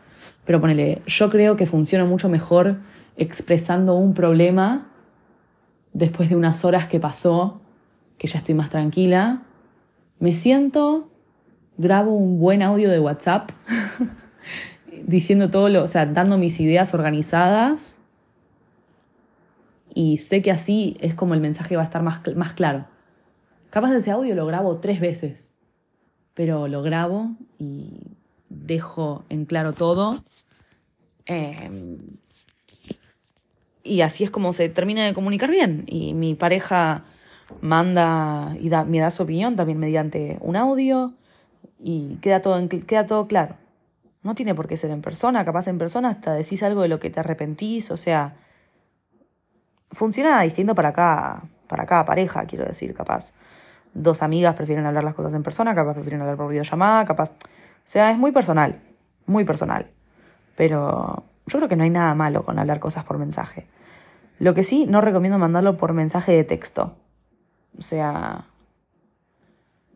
pero 0.47 0.61
ponele, 0.61 1.01
yo 1.05 1.29
creo 1.29 1.57
que 1.57 1.65
funciona 1.65 2.05
mucho 2.05 2.29
mejor 2.29 2.77
expresando 3.17 3.95
un 3.95 4.13
problema 4.13 4.87
después 5.91 6.29
de 6.29 6.37
unas 6.37 6.63
horas 6.63 6.87
que 6.87 7.01
pasó, 7.01 7.59
que 8.17 8.29
ya 8.29 8.39
estoy 8.39 8.55
más 8.55 8.69
tranquila, 8.69 9.43
me 10.19 10.33
siento, 10.33 11.09
grabo 11.77 12.15
un 12.15 12.39
buen 12.39 12.61
audio 12.61 12.89
de 12.89 12.97
WhatsApp 12.97 13.51
diciendo 15.05 15.49
todo 15.49 15.67
lo, 15.67 15.83
o 15.83 15.87
sea, 15.87 16.05
dando 16.05 16.37
mis 16.37 16.61
ideas 16.61 16.93
organizadas 16.93 17.99
y 19.93 20.15
sé 20.19 20.41
que 20.41 20.51
así 20.51 20.95
es 21.01 21.13
como 21.13 21.33
el 21.33 21.41
mensaje 21.41 21.75
va 21.75 21.81
a 21.81 21.85
estar 21.85 22.03
más, 22.03 22.21
más 22.37 22.53
claro. 22.53 22.85
Capaz 23.69 23.91
ese 23.91 24.11
audio 24.11 24.33
lo 24.33 24.45
grabo 24.45 24.77
tres 24.77 25.01
veces, 25.01 25.49
pero 26.33 26.69
lo 26.69 26.83
grabo 26.83 27.31
y 27.59 28.15
dejo 28.49 29.23
en 29.29 29.45
claro 29.45 29.73
todo. 29.73 30.23
Eh, 31.25 31.97
y 33.83 34.01
así 34.01 34.23
es 34.23 34.31
como 34.31 34.53
se 34.53 34.69
termina 34.69 35.05
de 35.05 35.13
comunicar 35.13 35.49
bien. 35.49 35.83
Y 35.87 36.13
mi 36.13 36.35
pareja 36.35 37.03
manda 37.61 38.55
y 38.59 38.69
da, 38.69 38.83
me 38.83 38.99
da 38.99 39.11
su 39.11 39.23
opinión 39.23 39.55
también 39.55 39.79
mediante 39.79 40.37
un 40.41 40.55
audio 40.55 41.13
y 41.79 42.17
queda 42.17 42.41
todo, 42.41 42.67
queda 42.85 43.05
todo 43.05 43.27
claro. 43.27 43.55
No 44.23 44.35
tiene 44.35 44.55
por 44.55 44.67
qué 44.67 44.77
ser 44.77 44.91
en 44.91 45.01
persona, 45.01 45.45
capaz 45.45 45.67
en 45.67 45.77
persona 45.77 46.09
hasta 46.09 46.33
decís 46.33 46.61
algo 46.63 46.81
de 46.81 46.89
lo 46.89 46.99
que 46.99 47.09
te 47.09 47.19
arrepentís, 47.19 47.91
o 47.91 47.97
sea, 47.97 48.35
funciona 49.91 50.41
distinto 50.41 50.75
para 50.75 50.91
cada, 50.91 51.43
para 51.67 51.85
cada 51.85 52.03
pareja, 52.03 52.45
quiero 52.45 52.65
decir, 52.65 52.93
capaz. 52.93 53.31
Dos 53.99 54.21
amigas 54.21 54.53
prefieren 54.53 54.85
hablar 54.85 55.03
las 55.03 55.15
cosas 55.15 55.33
en 55.33 55.41
persona, 55.41 55.73
capaz 55.73 55.95
prefieren 55.95 56.21
hablar 56.21 56.37
por 56.37 56.49
videollamada, 56.49 57.03
capaz. 57.03 57.31
O 57.31 57.35
sea, 57.83 58.11
es 58.11 58.17
muy 58.19 58.31
personal, 58.31 58.79
muy 59.25 59.43
personal. 59.43 59.87
Pero 60.55 61.23
yo 61.47 61.57
creo 61.57 61.67
que 61.67 61.75
no 61.75 61.83
hay 61.83 61.89
nada 61.89 62.13
malo 62.13 62.45
con 62.45 62.59
hablar 62.59 62.79
cosas 62.79 63.05
por 63.05 63.17
mensaje. 63.17 63.65
Lo 64.37 64.53
que 64.53 64.63
sí, 64.63 64.85
no 64.85 65.01
recomiendo 65.01 65.39
mandarlo 65.39 65.77
por 65.77 65.93
mensaje 65.93 66.31
de 66.31 66.43
texto. 66.43 66.95
O 67.75 67.81
sea, 67.81 68.45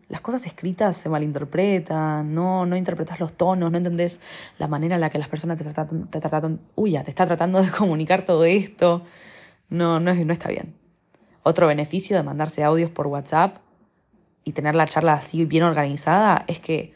las 0.10 0.22
cosas 0.22 0.48
escritas 0.48 0.98
se 0.98 1.08
malinterpretan, 1.08 2.34
no, 2.34 2.66
no 2.66 2.76
interpretas 2.76 3.20
los 3.20 3.34
tonos, 3.34 3.72
no 3.72 3.78
entendés 3.78 4.20
la 4.58 4.68
manera 4.68 4.96
en 4.96 5.02
la 5.02 5.12
que 5.12 5.20
las 5.20 5.28
personas 5.28 5.60
te 5.60 5.64
tratan, 5.64 6.08
te 6.08 6.60
uy, 6.74 6.92
ya, 6.92 7.04
te 7.04 7.12
está 7.12 7.28
tratando 7.28 7.62
de 7.62 7.70
comunicar 7.78 8.26
todo 8.26 8.46
esto. 8.46 9.04
No, 9.70 10.00
no, 10.00 10.16
no 10.16 10.34
está 10.34 10.50
bien. 10.50 10.74
Otro 11.44 11.68
beneficio 11.68 12.18
de 12.18 12.24
mandarse 12.24 12.64
audios 12.64 12.90
por 12.90 13.06
WhatsApp 13.06 13.58
y 14.44 14.54
tener 14.54 14.76
la 14.76 14.88
charla 14.88 15.14
así 15.14 15.46
bien 15.46 15.64
organizada 15.64 16.46
es 16.48 16.60
que 16.60 16.94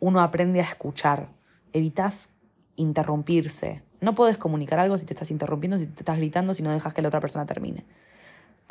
uno 0.00 0.20
aprende 0.20 0.60
a 0.60 0.64
escuchar. 0.64 1.28
Evitas 1.72 2.28
interrumpirse. 2.76 3.82
No 4.00 4.14
puedes 4.14 4.36
comunicar 4.36 4.78
algo 4.78 4.98
si 4.98 5.06
te 5.06 5.14
estás 5.14 5.30
interrumpiendo, 5.30 5.78
si 5.78 5.86
te 5.86 6.00
estás 6.00 6.18
gritando, 6.18 6.54
si 6.54 6.62
no 6.62 6.72
dejas 6.72 6.92
que 6.92 7.02
la 7.02 7.08
otra 7.08 7.20
persona 7.20 7.46
termine. 7.46 7.84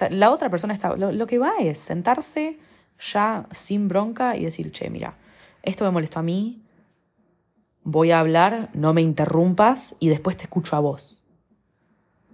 La 0.09 0.31
otra 0.31 0.49
persona 0.49 0.73
está. 0.73 0.95
Lo, 0.95 1.27
que 1.27 1.37
va 1.37 1.53
es 1.59 1.79
sentarse 1.79 2.57
ya 3.13 3.47
sin 3.51 3.87
bronca 3.87 4.35
y 4.35 4.43
decir, 4.43 4.71
che, 4.71 4.89
mira, 4.89 5.15
esto 5.63 5.85
me 5.85 5.91
molestó 5.91 6.19
a 6.19 6.23
mí, 6.23 6.61
voy 7.83 8.11
a 8.11 8.19
hablar, 8.19 8.69
no 8.73 8.93
me 8.93 9.01
interrumpas 9.01 9.95
y 9.99 10.09
después 10.09 10.37
te 10.37 10.43
escucho 10.43 10.75
a 10.75 10.79
vos. 10.79 11.25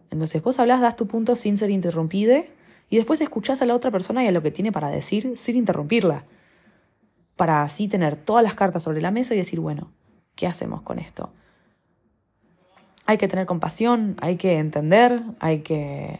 Entonces 0.09 0.41
vos 0.41 0.59
hablas, 0.59 0.81
das 0.81 0.95
tu 0.95 1.07
punto 1.07 1.35
sin 1.35 1.57
ser 1.57 1.69
interrumpide 1.69 2.56
y 2.89 2.97
después 2.97 3.21
escuchás 3.21 3.61
a 3.61 3.65
la 3.65 3.75
otra 3.75 3.91
persona 3.91 4.23
y 4.23 4.27
a 4.27 4.31
lo 4.31 4.41
que 4.41 4.51
tiene 4.51 4.71
para 4.71 4.89
decir 4.89 5.37
sin 5.37 5.57
interrumpirla. 5.57 6.25
Para 7.35 7.63
así 7.63 7.87
tener 7.87 8.15
todas 8.15 8.43
las 8.43 8.55
cartas 8.55 8.83
sobre 8.83 9.01
la 9.01 9.11
mesa 9.11 9.35
y 9.35 9.37
decir, 9.37 9.59
bueno, 9.59 9.91
¿qué 10.35 10.47
hacemos 10.47 10.81
con 10.81 10.99
esto? 10.99 11.31
Hay 13.05 13.17
que 13.17 13.27
tener 13.27 13.45
compasión, 13.45 14.17
hay 14.21 14.37
que 14.37 14.57
entender, 14.57 15.21
hay 15.39 15.61
que 15.61 16.19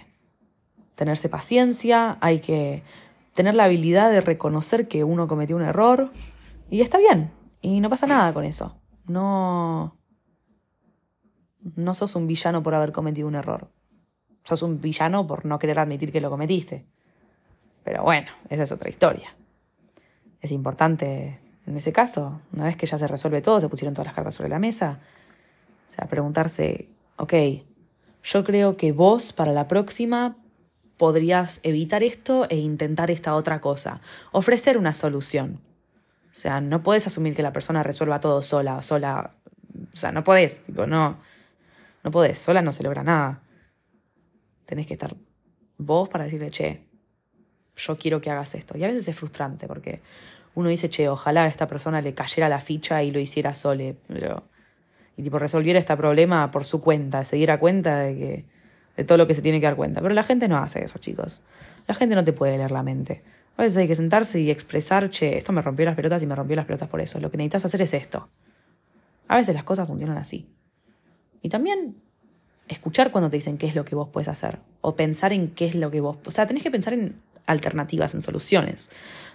tenerse 0.95 1.29
paciencia, 1.29 2.17
hay 2.21 2.39
que 2.39 2.83
tener 3.33 3.55
la 3.55 3.65
habilidad 3.65 4.09
de 4.11 4.21
reconocer 4.21 4.87
que 4.87 5.03
uno 5.03 5.27
cometió 5.27 5.55
un 5.55 5.63
error 5.63 6.11
y 6.69 6.81
está 6.81 6.97
bien, 6.97 7.31
y 7.61 7.79
no 7.79 7.89
pasa 7.89 8.07
nada 8.07 8.33
con 8.33 8.45
eso. 8.45 8.77
No 9.05 9.97
no 11.75 11.93
sos 11.93 12.15
un 12.15 12.27
villano 12.27 12.63
por 12.63 12.75
haber 12.75 12.91
cometido 12.91 13.27
un 13.27 13.35
error. 13.35 13.69
Sos 14.47 14.61
un 14.61 14.79
villano 14.79 15.27
por 15.27 15.45
no 15.45 15.59
querer 15.59 15.77
admitir 15.77 16.09
que 16.09 16.21
lo 16.21 16.29
cometiste. 16.29 16.85
Pero 17.83 18.03
bueno, 18.03 18.27
esa 18.49 18.63
es 18.63 18.71
otra 18.71 18.87
historia. 18.87 19.35
Es 20.41 20.53
importante, 20.53 21.37
en 21.65 21.75
ese 21.75 21.91
caso, 21.91 22.39
una 22.53 22.63
vez 22.63 22.77
que 22.77 22.85
ya 22.85 22.97
se 22.97 23.09
resuelve 23.09 23.41
todo, 23.41 23.59
se 23.59 23.67
pusieron 23.67 23.93
todas 23.93 24.05
las 24.05 24.15
cartas 24.15 24.35
sobre 24.35 24.47
la 24.47 24.57
mesa, 24.57 24.99
o 25.89 25.91
sea, 25.91 26.07
preguntarse, 26.07 26.87
ok, 27.17 27.33
yo 28.23 28.45
creo 28.45 28.77
que 28.77 28.93
vos 28.93 29.33
para 29.33 29.51
la 29.51 29.67
próxima 29.67 30.37
podrías 30.95 31.59
evitar 31.63 32.01
esto 32.01 32.47
e 32.49 32.55
intentar 32.55 33.11
esta 33.11 33.35
otra 33.35 33.59
cosa. 33.59 33.99
Ofrecer 34.31 34.77
una 34.77 34.93
solución. 34.93 35.59
O 36.31 36.35
sea, 36.35 36.61
no 36.61 36.83
puedes 36.83 37.05
asumir 37.05 37.35
que 37.35 37.43
la 37.43 37.51
persona 37.51 37.83
resuelva 37.83 38.21
todo 38.21 38.41
sola, 38.41 38.81
sola. 38.81 39.31
O 39.93 39.97
sea, 39.97 40.13
no 40.13 40.23
podés, 40.23 40.63
tipo, 40.63 40.87
no. 40.87 41.17
No 42.05 42.11
podés, 42.11 42.39
sola 42.39 42.61
no 42.61 42.71
se 42.71 42.83
logra 42.83 43.03
nada 43.03 43.41
tenés 44.67 44.85
que 44.85 44.93
estar 44.93 45.15
vos 45.79 46.09
para 46.09 46.25
decirle, 46.25 46.51
che, 46.51 46.81
yo 47.75 47.97
quiero 47.97 48.21
que 48.21 48.29
hagas 48.29 48.53
esto. 48.53 48.77
Y 48.77 48.83
a 48.83 48.87
veces 48.87 49.07
es 49.07 49.15
frustrante 49.15 49.67
porque 49.67 50.01
uno 50.53 50.69
dice, 50.69 50.89
che, 50.89 51.09
ojalá 51.09 51.45
a 51.45 51.47
esta 51.47 51.67
persona 51.67 52.01
le 52.01 52.13
cayera 52.13 52.49
la 52.49 52.59
ficha 52.59 53.01
y 53.01 53.09
lo 53.09 53.19
hiciera 53.19 53.55
sole, 53.55 53.95
pero... 54.07 54.43
Y 55.15 55.23
tipo, 55.23 55.39
resolviera 55.39 55.79
este 55.79 55.97
problema 55.97 56.51
por 56.51 56.63
su 56.63 56.79
cuenta, 56.79 57.23
se 57.23 57.37
diera 57.37 57.59
cuenta 57.59 57.97
de 58.01 58.15
que 58.15 58.45
de 58.97 59.03
todo 59.03 59.17
lo 59.17 59.25
que 59.25 59.33
se 59.33 59.41
tiene 59.41 59.59
que 59.59 59.65
dar 59.65 59.75
cuenta. 59.75 60.01
Pero 60.01 60.13
la 60.13 60.23
gente 60.23 60.47
no 60.47 60.57
hace 60.57 60.83
eso, 60.83 60.99
chicos. 60.99 61.43
La 61.87 61.95
gente 61.95 62.13
no 62.13 62.23
te 62.23 62.33
puede 62.33 62.57
leer 62.57 62.71
la 62.71 62.83
mente. 62.83 63.23
A 63.55 63.63
veces 63.63 63.77
hay 63.77 63.87
que 63.87 63.95
sentarse 63.95 64.39
y 64.39 64.51
expresar, 64.51 65.09
che, 65.09 65.37
esto 65.37 65.51
me 65.53 65.61
rompió 65.61 65.85
las 65.85 65.95
pelotas 65.95 66.21
y 66.21 66.27
me 66.27 66.35
rompió 66.35 66.55
las 66.55 66.65
pelotas 66.65 66.89
por 66.89 67.01
eso. 67.01 67.19
Lo 67.19 67.31
que 67.31 67.37
necesitas 67.37 67.65
hacer 67.65 67.81
es 67.81 67.93
esto. 67.93 68.29
A 69.27 69.35
veces 69.37 69.55
las 69.55 69.63
cosas 69.63 69.87
funcionan 69.87 70.17
así. 70.17 70.47
Y 71.41 71.49
también 71.49 71.95
escuchar 72.67 73.11
cuando 73.11 73.29
te 73.29 73.37
dicen 73.37 73.57
qué 73.57 73.67
es 73.67 73.75
lo 73.75 73.85
que 73.85 73.95
vos 73.95 74.09
puedes 74.09 74.27
hacer 74.27 74.59
o 74.81 74.95
pensar 74.95 75.33
en 75.33 75.51
qué 75.51 75.65
es 75.65 75.75
lo 75.75 75.91
que 75.91 76.01
vos... 76.01 76.17
O 76.25 76.31
sea, 76.31 76.45
tenés 76.47 76.63
que 76.63 76.71
pensar 76.71 76.93
en 76.93 77.15
alternativas, 77.45 78.13
en 78.13 78.21
soluciones. 78.21 78.89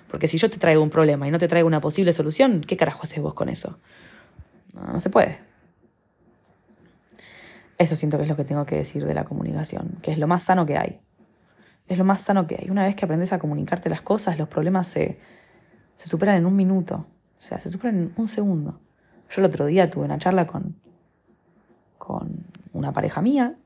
Porque 0.09 0.29
si 0.29 0.39
yo 0.39 0.51
te 0.51 0.59
traigo 0.59 0.83
un 0.83 0.91
problema 0.91 1.27
y 1.27 1.31
no 1.31 1.39
te 1.39 1.49
traigo 1.49 1.67
una 1.67 1.81
posible 1.81 2.12
solución, 2.12 2.61
¿qué 2.61 2.77
carajo 2.77 3.01
haces 3.03 3.21
vos 3.21 3.35
con 3.35 3.49
eso? 3.49 3.79
No, 4.75 4.93
no 4.93 5.01
se 5.01 5.11
puede. 5.11 5.41
Eso 7.79 7.97
siento 7.97 8.17
que 8.19 8.25
es 8.25 8.29
lo 8.29 8.37
que 8.37 8.45
tengo 8.45 8.65
que 8.67 8.77
decir 8.77 9.05
de 9.05 9.15
la 9.15 9.25
comunicación, 9.25 9.99
que 10.03 10.12
es 10.12 10.19
lo 10.19 10.29
más 10.29 10.45
sano 10.45 10.67
que 10.67 10.77
hay. 10.77 11.01
Es 11.89 11.99
lo 11.99 12.05
más 12.05 12.21
sano 12.21 12.47
que 12.47 12.57
hay. 12.57 12.71
Una 12.71 12.85
vez 12.85 12.95
que 12.95 13.05
aprendes 13.05 13.33
a 13.33 13.39
comunicarte 13.39 13.91
las 13.91 14.03
cosas, 14.03 14.39
los 14.39 14.49
problemas 14.49 14.87
se, 14.87 15.19
se 15.97 16.09
superan 16.09 16.37
en 16.37 16.47
un 16.47 16.55
minuto. 16.55 17.07
O 17.39 17.43
sea, 17.43 17.59
se 17.59 17.71
superan 17.71 17.97
en 17.97 18.12
un 18.17 18.29
segundo. 18.29 18.79
Yo 19.31 19.41
el 19.41 19.47
otro 19.47 19.67
día 19.67 19.91
tuve 19.91 20.05
una 20.05 20.19
charla 20.19 20.47
con, 20.47 20.77
con 21.99 22.42
una 22.73 22.93
pareja 22.93 23.23
mía 23.23 23.57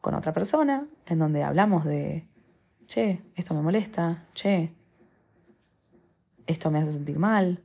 con 0.00 0.14
otra 0.14 0.32
persona, 0.32 0.86
en 1.06 1.18
donde 1.18 1.42
hablamos 1.42 1.84
de, 1.84 2.26
che, 2.86 3.22
esto 3.34 3.54
me 3.54 3.62
molesta, 3.62 4.24
che, 4.34 4.72
esto 6.46 6.70
me 6.70 6.78
hace 6.78 6.92
sentir 6.92 7.18
mal. 7.18 7.62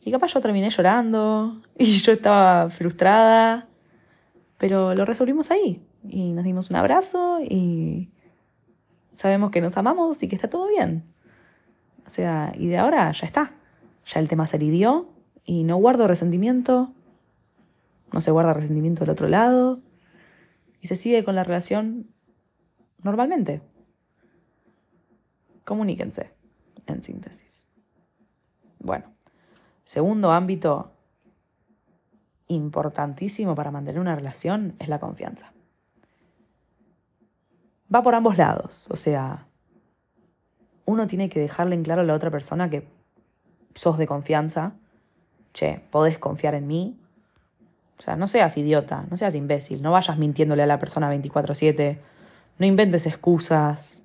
Y 0.00 0.10
capaz 0.10 0.32
yo 0.32 0.40
terminé 0.40 0.70
llorando 0.70 1.60
y 1.78 1.84
yo 1.84 2.12
estaba 2.12 2.70
frustrada, 2.70 3.68
pero 4.58 4.94
lo 4.94 5.04
resolvimos 5.04 5.50
ahí 5.50 5.82
y 6.08 6.32
nos 6.32 6.44
dimos 6.44 6.70
un 6.70 6.76
abrazo 6.76 7.40
y 7.42 8.10
sabemos 9.14 9.50
que 9.50 9.60
nos 9.60 9.76
amamos 9.76 10.22
y 10.22 10.28
que 10.28 10.36
está 10.36 10.48
todo 10.48 10.68
bien. 10.68 11.04
O 12.06 12.10
sea, 12.10 12.52
y 12.56 12.68
de 12.68 12.78
ahora 12.78 13.10
ya 13.12 13.26
está. 13.26 13.52
Ya 14.06 14.20
el 14.20 14.28
tema 14.28 14.46
se 14.46 14.58
lidió 14.58 15.08
y 15.44 15.64
no 15.64 15.76
guardo 15.76 16.08
resentimiento, 16.08 16.92
no 18.12 18.20
se 18.20 18.30
guarda 18.30 18.54
resentimiento 18.54 19.00
del 19.00 19.10
otro 19.10 19.28
lado 19.28 19.80
y 20.80 20.88
se 20.88 20.96
sigue 20.96 21.24
con 21.24 21.34
la 21.34 21.44
relación 21.44 22.08
normalmente. 23.02 23.62
Comuníquense, 25.64 26.32
en 26.86 27.02
síntesis. 27.02 27.66
Bueno, 28.78 29.12
segundo 29.84 30.32
ámbito 30.32 30.92
importantísimo 32.48 33.54
para 33.54 33.70
mantener 33.70 34.00
una 34.00 34.16
relación 34.16 34.74
es 34.78 34.88
la 34.88 34.98
confianza. 34.98 35.52
Va 37.92 38.02
por 38.02 38.14
ambos 38.14 38.38
lados, 38.38 38.88
o 38.90 38.96
sea, 38.96 39.46
uno 40.84 41.06
tiene 41.06 41.28
que 41.28 41.40
dejarle 41.40 41.74
en 41.74 41.84
claro 41.84 42.02
a 42.02 42.04
la 42.04 42.14
otra 42.14 42.30
persona 42.30 42.70
que 42.70 42.88
sos 43.74 43.98
de 43.98 44.06
confianza, 44.06 44.74
che, 45.52 45.82
podés 45.90 46.18
confiar 46.18 46.54
en 46.54 46.66
mí, 46.66 47.00
o 48.00 48.02
sea, 48.02 48.16
no 48.16 48.26
seas 48.28 48.56
idiota, 48.56 49.04
no 49.10 49.18
seas 49.18 49.34
imbécil, 49.34 49.82
no 49.82 49.92
vayas 49.92 50.16
mintiéndole 50.16 50.62
a 50.62 50.66
la 50.66 50.78
persona 50.78 51.10
24/7, 51.10 51.98
no 52.58 52.64
inventes 52.64 53.04
excusas, 53.04 54.02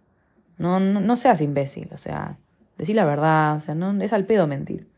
no, 0.58 0.82
no, 0.82 1.16
seas 1.16 1.40
imbécil, 1.40 1.88
o 1.94 1.98
sea, 1.98 2.36
decir 2.78 2.94
la 2.98 3.06
verdad, 3.06 3.56
o 3.56 3.60
sea, 3.62 3.74
no, 3.74 3.92
es 4.04 4.12
al 4.12 4.26
pedo 4.26 4.48
mentir. 4.48 4.90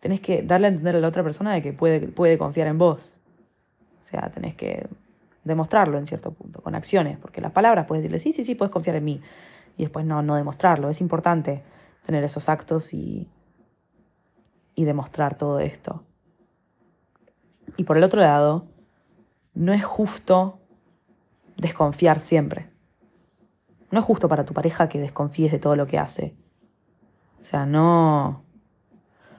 Tenés 0.00 0.20
que 0.20 0.42
darle 0.42 0.66
a 0.66 0.68
entender 0.68 0.96
a 0.96 1.00
la 1.00 1.08
otra 1.08 1.22
persona 1.22 1.54
de 1.54 1.62
que 1.62 1.72
puede, 1.72 2.08
puede 2.08 2.36
confiar 2.36 2.66
en 2.66 2.76
vos. 2.76 3.18
O 4.00 4.02
sea, 4.02 4.28
tenés 4.28 4.54
que 4.54 4.86
demostrarlo 5.42 5.96
en 5.96 6.04
cierto 6.04 6.30
punto, 6.32 6.60
con 6.60 6.74
acciones, 6.74 7.16
porque 7.16 7.40
las 7.40 7.52
palabras 7.52 7.86
puedes 7.86 8.02
decirle, 8.02 8.18
sí, 8.18 8.32
sí, 8.32 8.44
sí, 8.44 8.54
puedes 8.54 8.70
confiar 8.70 8.96
en 8.96 9.04
mí, 9.04 9.22
y 9.78 9.84
después 9.84 10.04
no, 10.04 10.20
no 10.20 10.36
demostrarlo. 10.36 10.90
Es 10.90 11.00
importante 11.00 11.62
tener 12.04 12.22
esos 12.22 12.50
actos 12.50 12.92
y, 12.92 13.30
y 14.74 14.84
demostrar 14.84 15.38
todo 15.38 15.58
esto. 15.58 16.04
Y 17.76 17.84
por 17.84 17.96
el 17.96 18.04
otro 18.04 18.20
lado, 18.20 18.66
no 19.54 19.72
es 19.72 19.84
justo 19.84 20.58
desconfiar 21.56 22.20
siempre. 22.20 22.70
No 23.90 24.00
es 24.00 24.04
justo 24.04 24.28
para 24.28 24.44
tu 24.44 24.54
pareja 24.54 24.88
que 24.88 25.00
desconfíes 25.00 25.52
de 25.52 25.58
todo 25.58 25.76
lo 25.76 25.86
que 25.86 25.98
hace. 25.98 26.34
O 27.40 27.44
sea, 27.44 27.66
no. 27.66 28.44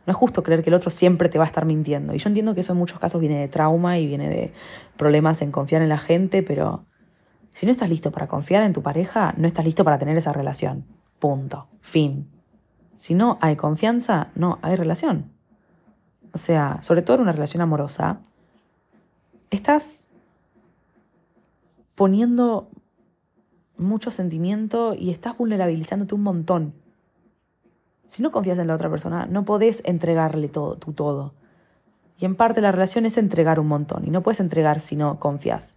No 0.06 0.12
es 0.12 0.16
justo 0.16 0.42
creer 0.42 0.64
que 0.64 0.70
el 0.70 0.74
otro 0.74 0.90
siempre 0.90 1.28
te 1.28 1.38
va 1.38 1.44
a 1.44 1.48
estar 1.48 1.66
mintiendo. 1.66 2.14
Y 2.14 2.20
yo 2.20 2.30
entiendo 2.30 2.56
que 2.56 2.62
eso 2.62 2.72
en 2.72 2.80
muchos 2.80 3.00
casos 3.00 3.20
viene 3.20 3.40
de 3.40 3.50
trauma 3.50 4.00
y 4.00 4.08
viene 4.08 4.30
de 4.30 4.54
problemas 4.96 5.42
en 5.42 5.52
confiar 5.52 5.82
en 5.82 5.90
la 5.90 5.98
gente, 5.98 6.44
pero 6.44 6.86
si 7.52 7.66
no 7.66 7.72
estás 7.72 7.90
listo 7.90 8.12
para 8.12 8.28
confiar 8.28 8.64
en 8.64 8.72
tu 8.74 8.82
pareja, 8.82 9.34
no 9.36 9.48
estás 9.48 9.66
listo 9.66 9.84
para 9.84 9.98
tener 9.98 10.16
esa 10.16 10.32
relación. 10.32 10.86
Punto. 11.20 11.68
Fin. 11.82 12.30
Si 12.96 13.14
no 13.14 13.38
hay 13.42 13.58
confianza, 13.58 14.30
no 14.36 14.60
hay 14.62 14.76
relación. 14.76 15.37
O 16.34 16.38
sea, 16.38 16.82
sobre 16.82 17.02
todo 17.02 17.16
en 17.16 17.24
una 17.24 17.32
relación 17.32 17.62
amorosa, 17.62 18.20
estás 19.50 20.08
poniendo 21.96 22.70
mucho 23.78 24.12
sentimiento 24.12 24.94
y 24.94 25.12
estás 25.12 25.38
vulnerabilizándote 25.38 26.16
un 26.16 26.24
montón. 26.24 26.74
Si 28.08 28.24
no 28.24 28.32
confías 28.32 28.60
en 28.60 28.68
la 28.68 28.76
otra 28.76 28.90
persona, 28.90 29.26
no 29.26 29.46
podés 29.46 29.82
entregarle 29.86 30.48
todo, 30.48 30.76
tu 30.76 30.94
todo. 30.94 31.34
Y 32.20 32.26
en 32.26 32.36
parte 32.36 32.62
la 32.62 32.72
relación 32.72 33.06
es 33.06 33.18
entregar 33.18 33.60
un 33.60 33.68
montón. 33.68 34.06
Y 34.06 34.10
no 34.10 34.24
puedes 34.24 34.40
entregar 34.40 34.80
si 34.80 34.96
no 34.96 35.20
confías. 35.20 35.74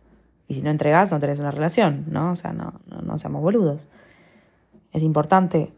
Y 0.48 0.54
si 0.54 0.62
no 0.62 0.70
entregas, 0.70 1.10
no 1.10 1.20
tenés 1.20 1.38
una 1.38 1.50
relación, 1.50 2.06
¿no? 2.08 2.32
O 2.32 2.36
sea, 2.36 2.52
no, 2.52 2.80
no, 2.86 3.02
no 3.02 3.18
seamos 3.18 3.42
boludos. 3.42 3.88
Es 4.92 5.02
importante 5.02 5.72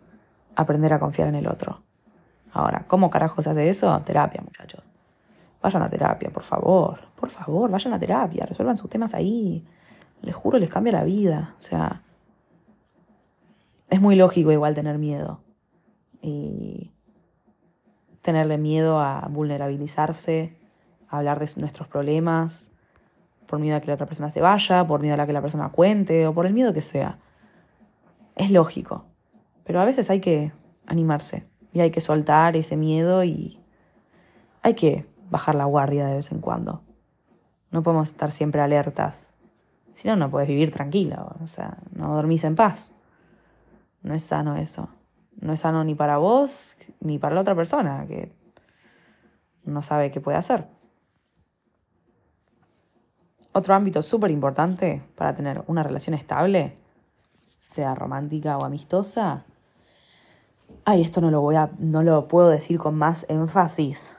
aprender 0.54 0.92
a 0.92 1.00
confiar 1.00 1.28
en 1.28 1.34
el 1.34 1.48
otro. 1.48 1.82
Ahora, 2.52 2.84
¿cómo 2.86 3.08
carajo 3.08 3.40
se 3.40 3.50
hace 3.50 3.68
eso? 3.68 3.98
Terapia, 4.04 4.42
muchachos. 4.42 4.90
Vayan 5.62 5.82
a 5.82 5.88
terapia, 5.88 6.30
por 6.30 6.42
favor. 6.42 7.00
Por 7.16 7.30
favor, 7.30 7.70
vayan 7.70 7.94
a 7.94 7.98
terapia. 7.98 8.44
Resuelvan 8.44 8.76
sus 8.76 8.90
temas 8.90 9.14
ahí. 9.14 9.64
Les 10.20 10.34
juro, 10.34 10.58
les 10.58 10.68
cambia 10.68 10.92
la 10.92 11.04
vida. 11.04 11.54
O 11.56 11.60
sea, 11.60 12.02
es 13.88 14.00
muy 14.00 14.16
lógico 14.16 14.52
igual 14.52 14.74
tener 14.74 14.98
miedo. 14.98 15.40
Y 16.20 16.90
tenerle 18.20 18.58
miedo 18.58 19.00
a 19.00 19.26
vulnerabilizarse, 19.28 20.56
a 21.08 21.18
hablar 21.18 21.40
de 21.40 21.50
nuestros 21.56 21.88
problemas, 21.88 22.70
por 23.46 23.58
miedo 23.58 23.76
a 23.76 23.80
que 23.80 23.88
la 23.88 23.94
otra 23.94 24.06
persona 24.06 24.30
se 24.30 24.40
vaya, 24.40 24.86
por 24.86 25.00
miedo 25.00 25.20
a 25.20 25.26
que 25.26 25.32
la 25.32 25.42
persona 25.42 25.70
cuente 25.70 26.26
o 26.26 26.34
por 26.34 26.46
el 26.46 26.52
miedo 26.52 26.72
que 26.72 26.82
sea. 26.82 27.18
Es 28.36 28.50
lógico, 28.50 29.06
pero 29.64 29.80
a 29.80 29.84
veces 29.84 30.08
hay 30.10 30.20
que 30.20 30.52
animarse 30.86 31.51
y 31.72 31.80
hay 31.80 31.90
que 31.90 32.00
soltar 32.00 32.56
ese 32.56 32.76
miedo 32.76 33.24
y 33.24 33.58
hay 34.62 34.74
que 34.74 35.06
bajar 35.30 35.54
la 35.54 35.64
guardia 35.64 36.06
de 36.06 36.16
vez 36.16 36.32
en 36.32 36.40
cuando. 36.40 36.82
No 37.70 37.82
podemos 37.82 38.10
estar 38.10 38.32
siempre 38.32 38.60
alertas. 38.60 39.38
Si 39.94 40.08
no, 40.08 40.16
no 40.16 40.30
puedes 40.30 40.48
vivir 40.48 40.70
tranquilo. 40.70 41.34
O 41.42 41.46
sea, 41.46 41.78
no 41.92 42.14
dormís 42.14 42.44
en 42.44 42.54
paz. 42.54 42.92
No 44.02 44.14
es 44.14 44.22
sano 44.22 44.56
eso. 44.56 44.88
No 45.40 45.52
es 45.52 45.60
sano 45.60 45.82
ni 45.84 45.94
para 45.94 46.18
vos 46.18 46.76
ni 47.00 47.18
para 47.18 47.34
la 47.34 47.40
otra 47.40 47.54
persona 47.54 48.06
que 48.06 48.32
no 49.64 49.82
sabe 49.82 50.10
qué 50.10 50.20
puede 50.20 50.38
hacer. 50.38 50.68
Otro 53.54 53.74
ámbito 53.74 54.00
súper 54.02 54.30
importante 54.30 55.02
para 55.14 55.34
tener 55.34 55.62
una 55.66 55.82
relación 55.82 56.14
estable, 56.14 56.78
sea 57.62 57.94
romántica 57.94 58.56
o 58.56 58.64
amistosa. 58.64 59.44
Ay, 60.84 61.02
esto 61.02 61.20
no 61.20 61.30
lo 61.30 61.40
voy 61.40 61.56
a, 61.56 61.70
no 61.78 62.02
lo 62.02 62.28
puedo 62.28 62.48
decir 62.48 62.78
con 62.78 62.96
más 62.96 63.26
énfasis. 63.28 64.16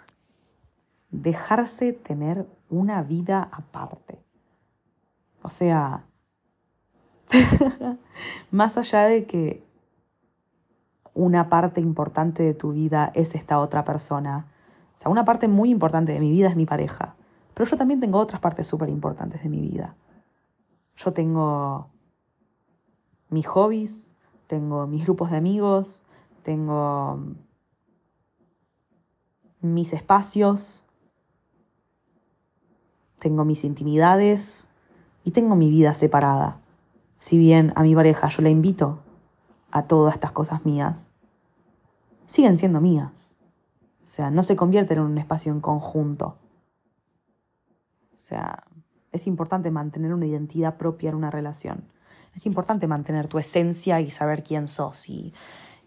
Dejarse 1.12 1.94
tener 1.94 2.48
una 2.70 3.04
vida 3.04 3.50
aparte. 3.52 4.24
O 5.42 5.50
sea, 5.50 6.06
más 8.52 8.78
allá 8.78 9.04
de 9.04 9.26
que 9.26 9.64
una 11.14 11.50
parte 11.50 11.82
importante 11.82 12.44
de 12.44 12.54
tu 12.54 12.72
vida 12.72 13.12
es 13.14 13.36
esta 13.36 13.60
otra 13.60 13.84
persona. 13.84 14.48
O 14.96 14.98
sea, 14.98 15.12
una 15.12 15.26
parte 15.26 15.48
muy 15.48 15.70
importante 15.70 16.12
de 16.12 16.20
mi 16.20 16.32
vida 16.32 16.50
es 16.50 16.56
mi 16.56 16.66
pareja. 16.66 17.16
Pero 17.54 17.70
yo 17.70 17.78
también 17.78 18.00
tengo 18.00 18.18
otras 18.20 18.42
partes 18.42 18.66
súper 18.66 18.90
importantes 18.90 19.44
de 19.44 19.50
mi 19.50 19.62
vida. 19.62 19.96
Yo 20.96 21.14
tengo 21.14 21.90
mis 23.30 23.48
hobbies, 23.48 24.16
tengo 24.48 24.88
mis 24.88 25.04
grupos 25.04 25.32
de 25.32 25.38
amigos, 25.38 26.06
tengo 26.44 27.20
mis 29.62 29.94
espacios, 29.94 30.86
tengo 33.20 33.46
mis 33.46 33.64
intimidades 33.64 34.70
y 35.24 35.32
tengo 35.32 35.56
mi 35.56 35.70
vida 35.70 35.94
separada. 35.94 36.60
Si 37.18 37.38
bien 37.38 37.72
a 37.76 37.84
mi 37.84 37.96
pareja 37.96 38.28
yo 38.28 38.42
la 38.42 38.50
invito 38.50 39.00
a 39.72 39.88
todas 39.88 40.14
estas 40.14 40.34
cosas 40.34 40.66
mías, 40.66 41.10
siguen 42.26 42.58
siendo 42.58 42.82
mías. 42.82 43.36
O 44.04 44.08
sea, 44.08 44.30
no 44.30 44.44
se 44.44 44.58
convierten 44.58 44.98
en 44.98 45.06
un 45.06 45.18
espacio 45.18 45.52
en 45.52 45.62
conjunto. 45.62 46.38
O 48.14 48.20
sea, 48.20 48.66
es 49.12 49.28
importante 49.28 49.72
mantener 49.72 50.14
una 50.14 50.26
identidad 50.26 50.78
propia 50.78 51.10
en 51.10 51.16
una 51.16 51.32
relación. 51.32 51.86
Es 52.36 52.46
importante 52.46 52.88
mantener 52.88 53.28
tu 53.28 53.40
esencia 53.40 54.02
y 54.02 54.10
saber 54.10 54.44
quién 54.44 54.68
sos 54.68 55.08
y, 55.10 55.34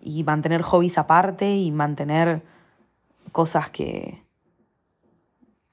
y 0.01 0.25
mantener 0.25 0.63
hobbies 0.63 0.99
aparte 0.99 1.57
y 1.57 1.71
mantener 1.71 2.45
cosas 3.33 3.71
que 3.71 4.25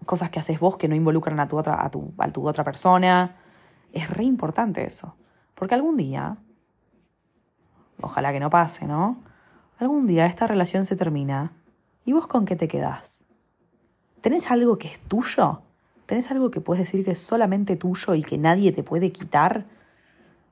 cosas 0.05 0.29
que 0.29 0.39
haces 0.39 0.59
vos 0.59 0.75
que 0.77 0.89
no 0.89 0.95
involucran 0.95 1.39
a 1.39 1.47
tu 1.47 1.57
otra, 1.57 1.83
a 1.83 1.89
tu, 1.89 2.13
a 2.17 2.29
tu 2.29 2.45
otra 2.47 2.63
persona. 2.63 3.37
Es 3.93 4.09
re 4.09 4.25
importante 4.25 4.83
eso. 4.83 5.15
Porque 5.55 5.75
algún 5.75 5.95
día 5.95 6.37
ojalá 8.01 8.31
que 8.31 8.39
no 8.39 8.49
pase, 8.49 8.85
¿no? 8.85 9.17
Algún 9.79 10.07
día 10.07 10.25
esta 10.25 10.47
relación 10.47 10.85
se 10.85 10.95
termina 10.95 11.53
y 12.05 12.13
vos 12.13 12.27
con 12.27 12.45
qué 12.45 12.55
te 12.55 12.67
quedás. 12.67 13.25
¿Tenés 14.21 14.51
algo 14.51 14.77
que 14.77 14.87
es 14.87 14.99
tuyo? 14.99 15.61
¿Tenés 16.05 16.29
algo 16.31 16.51
que 16.51 16.61
puedes 16.61 16.83
decir 16.83 17.03
que 17.03 17.11
es 17.11 17.19
solamente 17.19 17.75
tuyo 17.75 18.13
y 18.15 18.23
que 18.23 18.37
nadie 18.37 18.71
te 18.71 18.83
puede 18.83 19.11
quitar? 19.11 19.65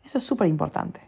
Eso 0.04 0.18
es 0.18 0.24
súper 0.24 0.48
importante. 0.48 1.02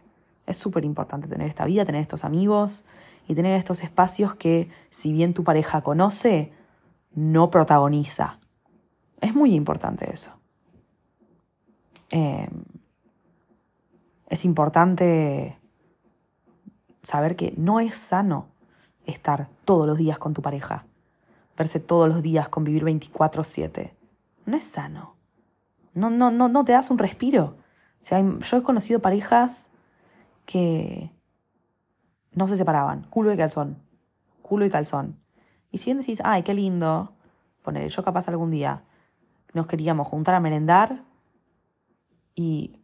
Es 0.46 0.56
súper 0.56 0.84
importante 0.84 1.28
tener 1.28 1.48
esta 1.48 1.64
vida, 1.64 1.84
tener 1.84 2.02
estos 2.02 2.24
amigos 2.24 2.84
y 3.26 3.34
tener 3.34 3.58
estos 3.58 3.82
espacios 3.82 4.34
que, 4.34 4.68
si 4.90 5.12
bien 5.12 5.34
tu 5.34 5.44
pareja 5.44 5.82
conoce, 5.82 6.52
no 7.14 7.50
protagoniza. 7.50 8.38
Es 9.20 9.34
muy 9.34 9.54
importante 9.54 10.12
eso. 10.12 10.32
Eh, 12.10 12.48
es 14.28 14.44
importante 14.44 15.58
saber 17.02 17.36
que 17.36 17.54
no 17.56 17.80
es 17.80 17.96
sano 17.96 18.48
estar 19.06 19.48
todos 19.64 19.86
los 19.86 19.98
días 19.98 20.18
con 20.18 20.34
tu 20.34 20.42
pareja, 20.42 20.86
verse 21.56 21.80
todos 21.80 22.08
los 22.08 22.22
días, 22.22 22.48
convivir 22.48 22.84
24/7. 22.84 23.94
No 24.46 24.56
es 24.56 24.64
sano. 24.64 25.14
No, 25.94 26.10
no, 26.10 26.30
no, 26.30 26.48
no 26.48 26.64
te 26.64 26.72
das 26.72 26.90
un 26.90 26.98
respiro. 26.98 27.56
O 28.00 28.04
sea, 28.04 28.20
yo 28.20 28.56
he 28.56 28.62
conocido 28.62 29.00
parejas 29.00 29.68
que 30.46 31.10
no 32.32 32.48
se 32.48 32.56
separaban, 32.56 33.04
culo 33.04 33.32
y 33.32 33.36
calzón, 33.36 33.82
culo 34.42 34.64
y 34.64 34.70
calzón. 34.70 35.20
Y 35.70 35.78
si 35.78 35.86
bien 35.86 35.98
decís, 35.98 36.20
ay, 36.24 36.42
qué 36.42 36.54
lindo, 36.54 37.12
poner 37.62 37.88
yo 37.88 38.04
capaz 38.04 38.28
algún 38.28 38.50
día 38.50 38.84
nos 39.54 39.66
queríamos 39.66 40.06
juntar 40.06 40.34
a 40.34 40.40
merendar 40.40 41.04
y 42.34 42.80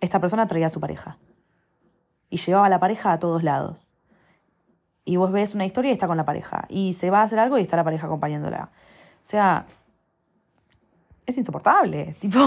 esta 0.00 0.20
persona 0.20 0.46
traía 0.46 0.66
a 0.66 0.70
su 0.70 0.80
pareja 0.80 1.18
y 2.30 2.38
llevaba 2.38 2.66
a 2.66 2.70
la 2.70 2.80
pareja 2.80 3.12
a 3.12 3.18
todos 3.18 3.42
lados. 3.42 3.92
Y 5.04 5.16
vos 5.16 5.30
ves 5.30 5.54
una 5.54 5.66
historia 5.66 5.90
y 5.90 5.94
está 5.94 6.06
con 6.06 6.16
la 6.16 6.24
pareja. 6.24 6.66
Y 6.68 6.94
se 6.94 7.10
va 7.10 7.20
a 7.20 7.22
hacer 7.24 7.38
algo 7.38 7.58
y 7.58 7.62
está 7.62 7.76
la 7.76 7.84
pareja 7.84 8.06
acompañándola. 8.06 8.70
O 8.72 9.24
sea, 9.24 9.66
es 11.26 11.38
insoportable. 11.38 12.16
Tipo, 12.20 12.40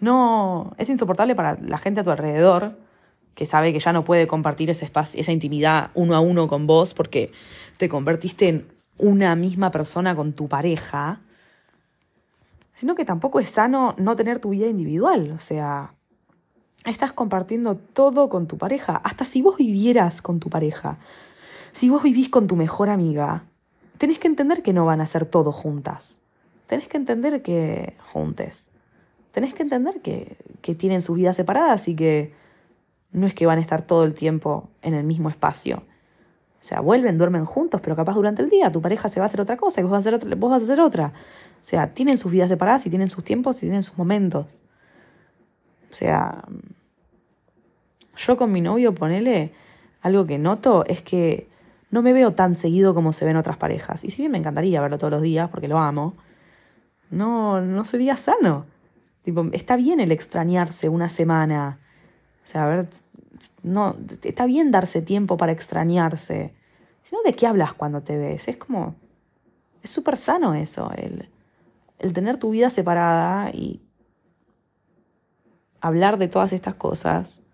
no. 0.00 0.72
Es 0.78 0.88
insoportable 0.88 1.36
para 1.36 1.56
la 1.60 1.78
gente 1.78 2.00
a 2.00 2.04
tu 2.04 2.10
alrededor 2.10 2.76
que 3.36 3.46
sabe 3.46 3.72
que 3.74 3.78
ya 3.78 3.92
no 3.92 4.02
puede 4.02 4.26
compartir 4.26 4.70
ese 4.70 4.86
espacio, 4.86 5.20
esa 5.20 5.30
intimidad 5.30 5.90
uno 5.94 6.16
a 6.16 6.20
uno 6.20 6.48
con 6.48 6.66
vos 6.66 6.94
porque 6.94 7.30
te 7.76 7.88
convertiste 7.88 8.48
en 8.48 8.66
una 8.96 9.36
misma 9.36 9.70
persona 9.70 10.16
con 10.16 10.32
tu 10.32 10.48
pareja. 10.48 11.20
Sino 12.74 12.94
que 12.94 13.04
tampoco 13.04 13.38
es 13.38 13.50
sano 13.50 13.94
no 13.98 14.16
tener 14.16 14.40
tu 14.40 14.50
vida 14.50 14.66
individual. 14.66 15.32
O 15.36 15.40
sea, 15.40 15.92
estás 16.86 17.12
compartiendo 17.12 17.76
todo 17.76 18.30
con 18.30 18.46
tu 18.46 18.56
pareja. 18.56 18.96
Hasta 19.04 19.26
si 19.26 19.42
vos 19.42 19.58
vivieras 19.58 20.22
con 20.22 20.40
tu 20.40 20.48
pareja, 20.48 20.98
si 21.72 21.90
vos 21.90 22.02
vivís 22.02 22.30
con 22.30 22.46
tu 22.46 22.56
mejor 22.56 22.88
amiga, 22.88 23.44
tenés 23.98 24.18
que 24.18 24.28
entender 24.28 24.62
que 24.62 24.72
no 24.72 24.86
van 24.86 25.02
a 25.02 25.06
ser 25.06 25.26
todo 25.26 25.52
juntas. 25.52 26.20
Tenés 26.66 26.88
que 26.88 26.96
entender 26.96 27.42
que 27.42 27.96
juntes. 28.12 28.66
Tenés 29.32 29.52
que 29.52 29.62
entender 29.62 30.00
que, 30.00 30.38
que 30.62 30.74
tienen 30.74 31.02
sus 31.02 31.16
vidas 31.16 31.36
separadas 31.36 31.86
y 31.88 31.94
que 31.94 32.45
no 33.16 33.26
es 33.26 33.32
que 33.32 33.46
van 33.46 33.56
a 33.56 33.62
estar 33.62 33.80
todo 33.80 34.04
el 34.04 34.12
tiempo 34.12 34.68
en 34.82 34.92
el 34.92 35.02
mismo 35.02 35.30
espacio. 35.30 35.78
O 36.60 36.64
sea, 36.68 36.80
vuelven, 36.80 37.16
duermen 37.16 37.46
juntos, 37.46 37.80
pero 37.80 37.96
capaz 37.96 38.14
durante 38.14 38.42
el 38.42 38.50
día 38.50 38.70
tu 38.70 38.82
pareja 38.82 39.08
se 39.08 39.20
va 39.20 39.24
a 39.24 39.28
hacer 39.28 39.40
otra 39.40 39.56
cosa 39.56 39.80
y 39.80 39.84
vos 39.84 39.92
vas 39.92 40.04
a 40.06 40.08
hacer 40.08 40.14
otra. 40.14 40.28
A 40.28 40.56
hacer 40.56 40.80
otra. 40.80 41.12
O 41.60 41.64
sea, 41.64 41.94
tienen 41.94 42.18
sus 42.18 42.30
vidas 42.30 42.50
separadas 42.50 42.84
y 42.86 42.90
tienen 42.90 43.08
sus 43.08 43.24
tiempos 43.24 43.56
y 43.58 43.60
tienen 43.60 43.82
sus 43.82 43.96
momentos. 43.96 44.46
O 45.90 45.94
sea, 45.94 46.44
yo 48.16 48.36
con 48.36 48.52
mi 48.52 48.60
novio, 48.60 48.94
ponele, 48.94 49.54
algo 50.02 50.26
que 50.26 50.36
noto 50.36 50.84
es 50.84 51.00
que 51.00 51.48
no 51.90 52.02
me 52.02 52.12
veo 52.12 52.34
tan 52.34 52.54
seguido 52.54 52.94
como 52.94 53.14
se 53.14 53.24
ven 53.24 53.38
otras 53.38 53.56
parejas. 53.56 54.04
Y 54.04 54.10
si 54.10 54.20
bien 54.20 54.32
me 54.32 54.38
encantaría 54.38 54.82
verlo 54.82 54.98
todos 54.98 55.10
los 55.10 55.22
días 55.22 55.48
porque 55.48 55.68
lo 55.68 55.78
amo, 55.78 56.16
no, 57.08 57.62
no 57.62 57.84
sería 57.86 58.18
sano. 58.18 58.66
Tipo, 59.22 59.46
está 59.52 59.76
bien 59.76 60.00
el 60.00 60.12
extrañarse 60.12 60.90
una 60.90 61.08
semana. 61.08 61.78
O 62.46 62.48
sea, 62.48 62.64
a 62.64 62.68
ver, 62.68 62.88
no, 63.62 63.96
está 64.22 64.46
bien 64.46 64.70
darse 64.70 65.02
tiempo 65.02 65.36
para 65.36 65.52
extrañarse. 65.52 66.54
Sino 67.02 67.22
de 67.22 67.34
qué 67.34 67.46
hablas 67.46 67.72
cuando 67.72 68.02
te 68.02 68.16
ves. 68.16 68.48
Es 68.48 68.56
como, 68.56 68.96
es 69.82 69.90
súper 69.90 70.16
sano 70.16 70.54
eso, 70.54 70.90
el, 70.96 71.28
el 71.98 72.12
tener 72.12 72.38
tu 72.38 72.50
vida 72.50 72.70
separada 72.70 73.50
y 73.50 73.80
hablar 75.80 76.18
de 76.18 76.28
todas 76.28 76.52
estas 76.52 76.74
cosas 76.74 77.46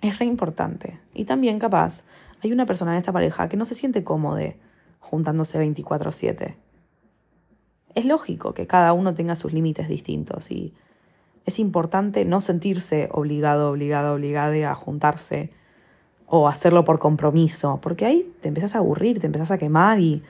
es 0.00 0.18
re 0.18 0.26
importante. 0.26 1.00
Y 1.12 1.24
también 1.24 1.58
capaz 1.58 2.04
hay 2.42 2.52
una 2.52 2.66
persona 2.66 2.92
en 2.92 2.98
esta 2.98 3.12
pareja 3.12 3.48
que 3.48 3.56
no 3.56 3.64
se 3.64 3.74
siente 3.74 4.04
cómodo 4.04 4.38
juntándose 5.00 5.58
24/7. 5.58 6.56
Es 7.94 8.04
lógico 8.04 8.54
que 8.54 8.66
cada 8.66 8.92
uno 8.92 9.14
tenga 9.14 9.36
sus 9.36 9.52
límites 9.52 9.88
distintos 9.88 10.50
y 10.50 10.74
es 11.46 11.58
importante 11.58 12.24
no 12.24 12.40
sentirse 12.40 13.08
obligado, 13.12 13.70
obligado, 13.70 14.14
obligado 14.14 14.68
a 14.68 14.74
juntarse 14.74 15.50
o 16.26 16.48
hacerlo 16.48 16.84
por 16.84 16.98
compromiso, 16.98 17.78
porque 17.82 18.06
ahí 18.06 18.32
te 18.40 18.48
empezás 18.48 18.74
a 18.74 18.78
aburrir, 18.78 19.20
te 19.20 19.26
empezás 19.26 19.50
a 19.50 19.58
quemar 19.58 20.00
y 20.00 20.22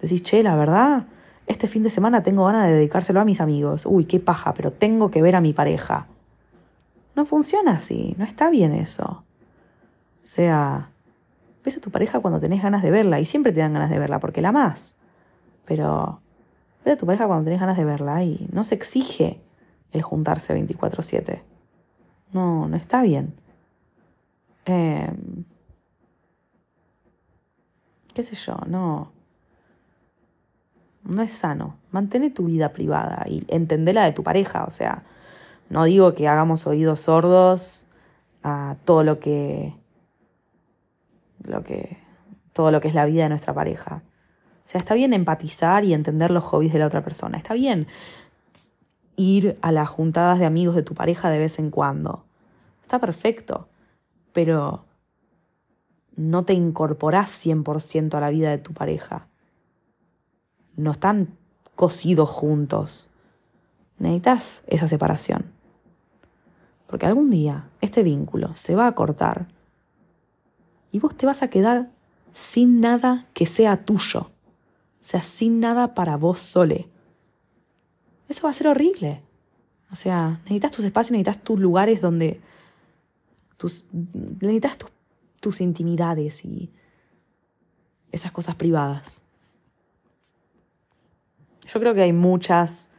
decís, 0.00 0.22
che, 0.22 0.42
la 0.42 0.54
verdad, 0.54 1.06
este 1.46 1.66
fin 1.66 1.82
de 1.82 1.90
semana 1.90 2.22
tengo 2.22 2.44
ganas 2.44 2.68
de 2.68 2.74
dedicárselo 2.74 3.20
a 3.20 3.24
mis 3.24 3.40
amigos. 3.40 3.86
Uy, 3.86 4.04
qué 4.04 4.20
paja, 4.20 4.54
pero 4.54 4.72
tengo 4.72 5.10
que 5.10 5.20
ver 5.20 5.34
a 5.34 5.40
mi 5.40 5.52
pareja. 5.52 6.06
No 7.16 7.26
funciona 7.26 7.72
así, 7.72 8.14
no 8.18 8.24
está 8.24 8.48
bien 8.48 8.72
eso. 8.72 9.24
O 10.24 10.26
sea, 10.26 10.90
ves 11.64 11.76
a 11.76 11.80
tu 11.80 11.90
pareja 11.90 12.20
cuando 12.20 12.40
tenés 12.40 12.62
ganas 12.62 12.82
de 12.82 12.90
verla 12.90 13.20
y 13.20 13.24
siempre 13.24 13.52
te 13.52 13.60
dan 13.60 13.72
ganas 13.72 13.90
de 13.90 13.98
verla 13.98 14.20
porque 14.20 14.40
la 14.40 14.50
amás. 14.50 14.96
Pero 15.64 16.20
ves 16.84 16.94
a 16.94 16.96
tu 16.96 17.06
pareja 17.06 17.26
cuando 17.26 17.44
tenés 17.44 17.60
ganas 17.60 17.76
de 17.76 17.84
verla 17.84 18.22
y 18.22 18.48
no 18.52 18.62
se 18.64 18.76
exige 18.76 19.40
el 19.92 20.02
juntarse 20.02 20.54
24/7. 20.54 21.42
No, 22.32 22.66
no 22.66 22.76
está 22.76 23.02
bien. 23.02 23.34
Em, 24.64 25.44
qué 28.14 28.22
sé 28.22 28.34
yo, 28.36 28.56
no. 28.66 29.12
No 31.04 31.22
es 31.22 31.32
sano. 31.32 31.78
Mantén 31.90 32.32
tu 32.32 32.44
vida 32.44 32.72
privada 32.72 33.24
y 33.28 33.44
entendela 33.48 34.04
de 34.04 34.12
tu 34.12 34.22
pareja. 34.22 34.64
O 34.64 34.70
sea, 34.70 35.04
no 35.68 35.84
digo 35.84 36.14
que 36.14 36.28
hagamos 36.28 36.66
oídos 36.66 37.00
sordos 37.00 37.86
a 38.42 38.76
todo 38.84 39.02
lo 39.04 39.18
que. 39.18 39.74
lo 41.44 41.64
que. 41.64 41.98
todo 42.52 42.70
lo 42.70 42.80
que 42.80 42.88
es 42.88 42.94
la 42.94 43.04
vida 43.04 43.24
de 43.24 43.30
nuestra 43.30 43.52
pareja. 43.52 44.02
O 44.64 44.68
sea, 44.72 44.78
está 44.78 44.94
bien 44.94 45.12
empatizar 45.12 45.84
y 45.84 45.92
entender 45.92 46.30
los 46.30 46.44
hobbies 46.44 46.72
de 46.72 46.78
la 46.78 46.86
otra 46.86 47.02
persona. 47.02 47.36
Está 47.36 47.54
bien 47.54 47.88
ir 49.16 49.58
a 49.62 49.72
las 49.72 49.88
juntadas 49.88 50.38
de 50.38 50.46
amigos 50.46 50.74
de 50.74 50.82
tu 50.82 50.94
pareja 50.94 51.30
de 51.30 51.38
vez 51.38 51.58
en 51.58 51.70
cuando. 51.70 52.24
Está 52.82 52.98
perfecto. 52.98 53.68
Pero 54.32 54.84
no 56.16 56.44
te 56.44 56.54
incorporás 56.54 57.30
100% 57.44 58.14
a 58.14 58.20
la 58.20 58.30
vida 58.30 58.50
de 58.50 58.58
tu 58.58 58.72
pareja. 58.72 59.26
No 60.76 60.92
están 60.92 61.36
cosidos 61.74 62.28
juntos. 62.28 63.10
Necesitas 63.98 64.64
esa 64.66 64.88
separación. 64.88 65.52
Porque 66.86 67.06
algún 67.06 67.30
día 67.30 67.68
este 67.80 68.02
vínculo 68.02 68.54
se 68.54 68.76
va 68.76 68.86
a 68.86 68.94
cortar 68.94 69.46
y 70.90 70.98
vos 70.98 71.16
te 71.16 71.24
vas 71.24 71.42
a 71.42 71.48
quedar 71.48 71.90
sin 72.32 72.80
nada 72.80 73.26
que 73.32 73.46
sea 73.46 73.84
tuyo. 73.84 74.30
O 75.00 75.04
sea, 75.04 75.22
sin 75.22 75.58
nada 75.58 75.94
para 75.94 76.16
vos 76.16 76.40
sole. 76.40 76.88
Eso 78.32 78.44
va 78.44 78.50
a 78.50 78.54
ser 78.54 78.68
horrible. 78.68 79.20
O 79.90 79.96
sea, 79.96 80.40
necesitas 80.44 80.72
tus 80.72 80.84
espacios, 80.86 81.12
necesitas 81.12 81.44
tus 81.44 81.60
lugares 81.60 82.00
donde... 82.00 82.40
Tus, 83.58 83.84
necesitas 83.92 84.76
tus 84.78 84.90
tus 85.42 85.60
intimidades 85.60 86.44
y 86.44 86.72
esas 88.12 88.30
cosas 88.30 88.54
privadas. 88.54 89.22
Yo 91.66 91.80
creo 91.80 91.94
que 91.94 92.02
hay 92.02 92.12
muchas 92.12 92.90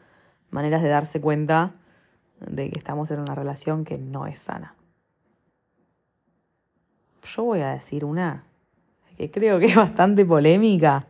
maneras 0.52 0.84
de 0.84 0.90
darse 0.90 1.22
cuenta 1.22 1.72
de 2.42 2.70
que 2.70 2.78
estamos 2.78 3.10
en 3.12 3.22
una 3.22 3.34
relación 3.34 3.86
que 3.86 3.98
no 3.98 4.28
es 4.28 4.40
sana. 4.40 4.76
Yo 7.24 7.44
voy 7.46 7.62
a 7.62 7.70
decir 7.70 8.04
una 8.04 8.44
que 9.16 9.32
creo 9.32 9.58
que 9.58 9.68
es 9.68 9.76
bastante 9.76 10.26
polémica. 10.26 11.08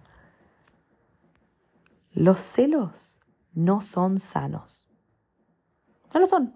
Los 2.14 2.42
celos 2.42 3.22
no 3.54 3.82
son 3.82 4.20
sanos. 4.20 4.90
No 6.14 6.20
lo 6.20 6.26
son, 6.26 6.54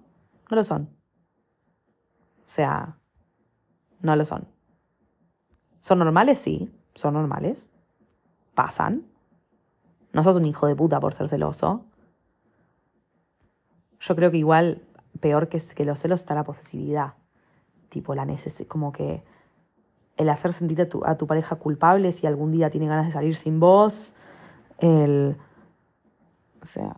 no 0.50 0.56
lo 0.56 0.64
son. 0.64 0.90
O 2.46 2.50
sea, 2.50 2.98
no 4.02 4.16
lo 4.16 4.26
son. 4.26 4.48
¿Son 5.82 6.00
normales? 6.00 6.40
Sí, 6.40 6.72
son 6.96 7.14
normales. 7.14 7.70
Pasan. 8.56 9.06
No 10.14 10.24
sos 10.24 10.36
un 10.36 10.46
hijo 10.46 10.68
de 10.68 10.76
puta 10.76 11.00
por 11.00 11.14
ser 11.14 11.28
celoso. 11.28 11.86
Yo 14.00 14.16
creo 14.16 14.32
que 14.32 14.38
igual 14.38 14.84
peor 15.20 15.50
que, 15.50 15.62
que 15.76 15.86
los 15.86 16.00
celos 16.00 16.22
está 16.22 16.36
la 16.36 16.44
posesividad. 16.44 17.14
Tipo, 17.90 18.16
la 18.16 18.26
necesidad, 18.26 18.68
como 18.68 18.92
que 18.92 19.24
el 20.18 20.30
hacer 20.30 20.54
sentir 20.54 20.82
a 20.82 20.90
tu, 20.90 21.06
a 21.06 21.18
tu, 21.18 21.28
pareja 21.28 21.56
culpable 21.56 22.12
si 22.12 22.28
algún 22.28 22.52
día 22.52 22.70
tiene 22.70 22.88
ganas 22.88 23.08
de 23.08 23.14
salir 23.14 23.36
sin 23.36 23.60
vos. 23.60 24.16
El. 24.80 25.38
Sea. 26.68 26.98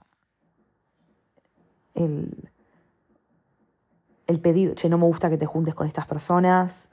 El. 1.94 2.52
El 4.28 4.40
pedido, 4.40 4.76
che, 4.76 4.90
no 4.90 5.00
me 5.00 5.06
gusta 5.06 5.30
que 5.30 5.38
te 5.38 5.48
juntes 5.48 5.74
con 5.74 5.88
estas 5.88 6.06
personas. 6.06 6.90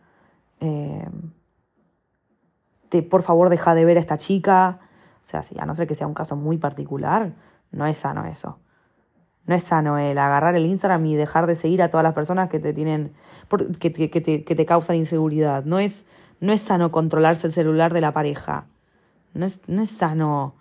Eh, 0.61 1.07
por 3.03 3.23
favor 3.23 3.51
deja 3.51 3.75
de 3.75 3.85
ver 3.85 3.99
a 3.99 4.01
esta 4.01 4.19
chica. 4.19 4.81
O 5.23 5.27
sea, 5.27 5.43
si 5.43 5.59
a 5.59 5.67
no 5.67 5.75
ser 5.75 5.87
que 5.87 5.95
sea 5.95 6.07
un 6.07 6.15
caso 6.15 6.37
muy 6.37 6.57
particular, 6.57 7.33
no 7.73 7.87
es 7.87 7.99
sano 7.99 8.25
eso. 8.25 8.59
No 9.47 9.55
es 9.55 9.65
sano 9.65 9.99
el 9.99 10.19
agarrar 10.19 10.55
el 10.57 10.67
Instagram 10.67 11.05
y 11.07 11.15
dejar 11.15 11.47
de 11.47 11.55
seguir 11.55 11.83
a 11.83 11.91
todas 11.91 12.05
las 12.05 12.15
personas 12.15 12.49
que 12.49 12.59
te 12.59 12.73
tienen, 12.73 13.13
que, 13.79 13.93
que, 13.93 14.21
te, 14.21 14.45
que 14.45 14.55
te, 14.55 14.67
causan 14.67 14.97
inseguridad. 14.97 15.65
No 15.65 15.79
es, 15.79 16.05
no 16.41 16.53
es 16.53 16.63
sano 16.63 16.91
controlarse 16.91 17.47
el 17.47 17.53
celular 17.53 17.93
de 17.93 18.01
la 18.01 18.13
pareja. 18.13 18.67
No 19.35 19.47
es, 19.47 19.61
no 19.69 19.83
es 19.83 19.91
sano, 19.91 20.55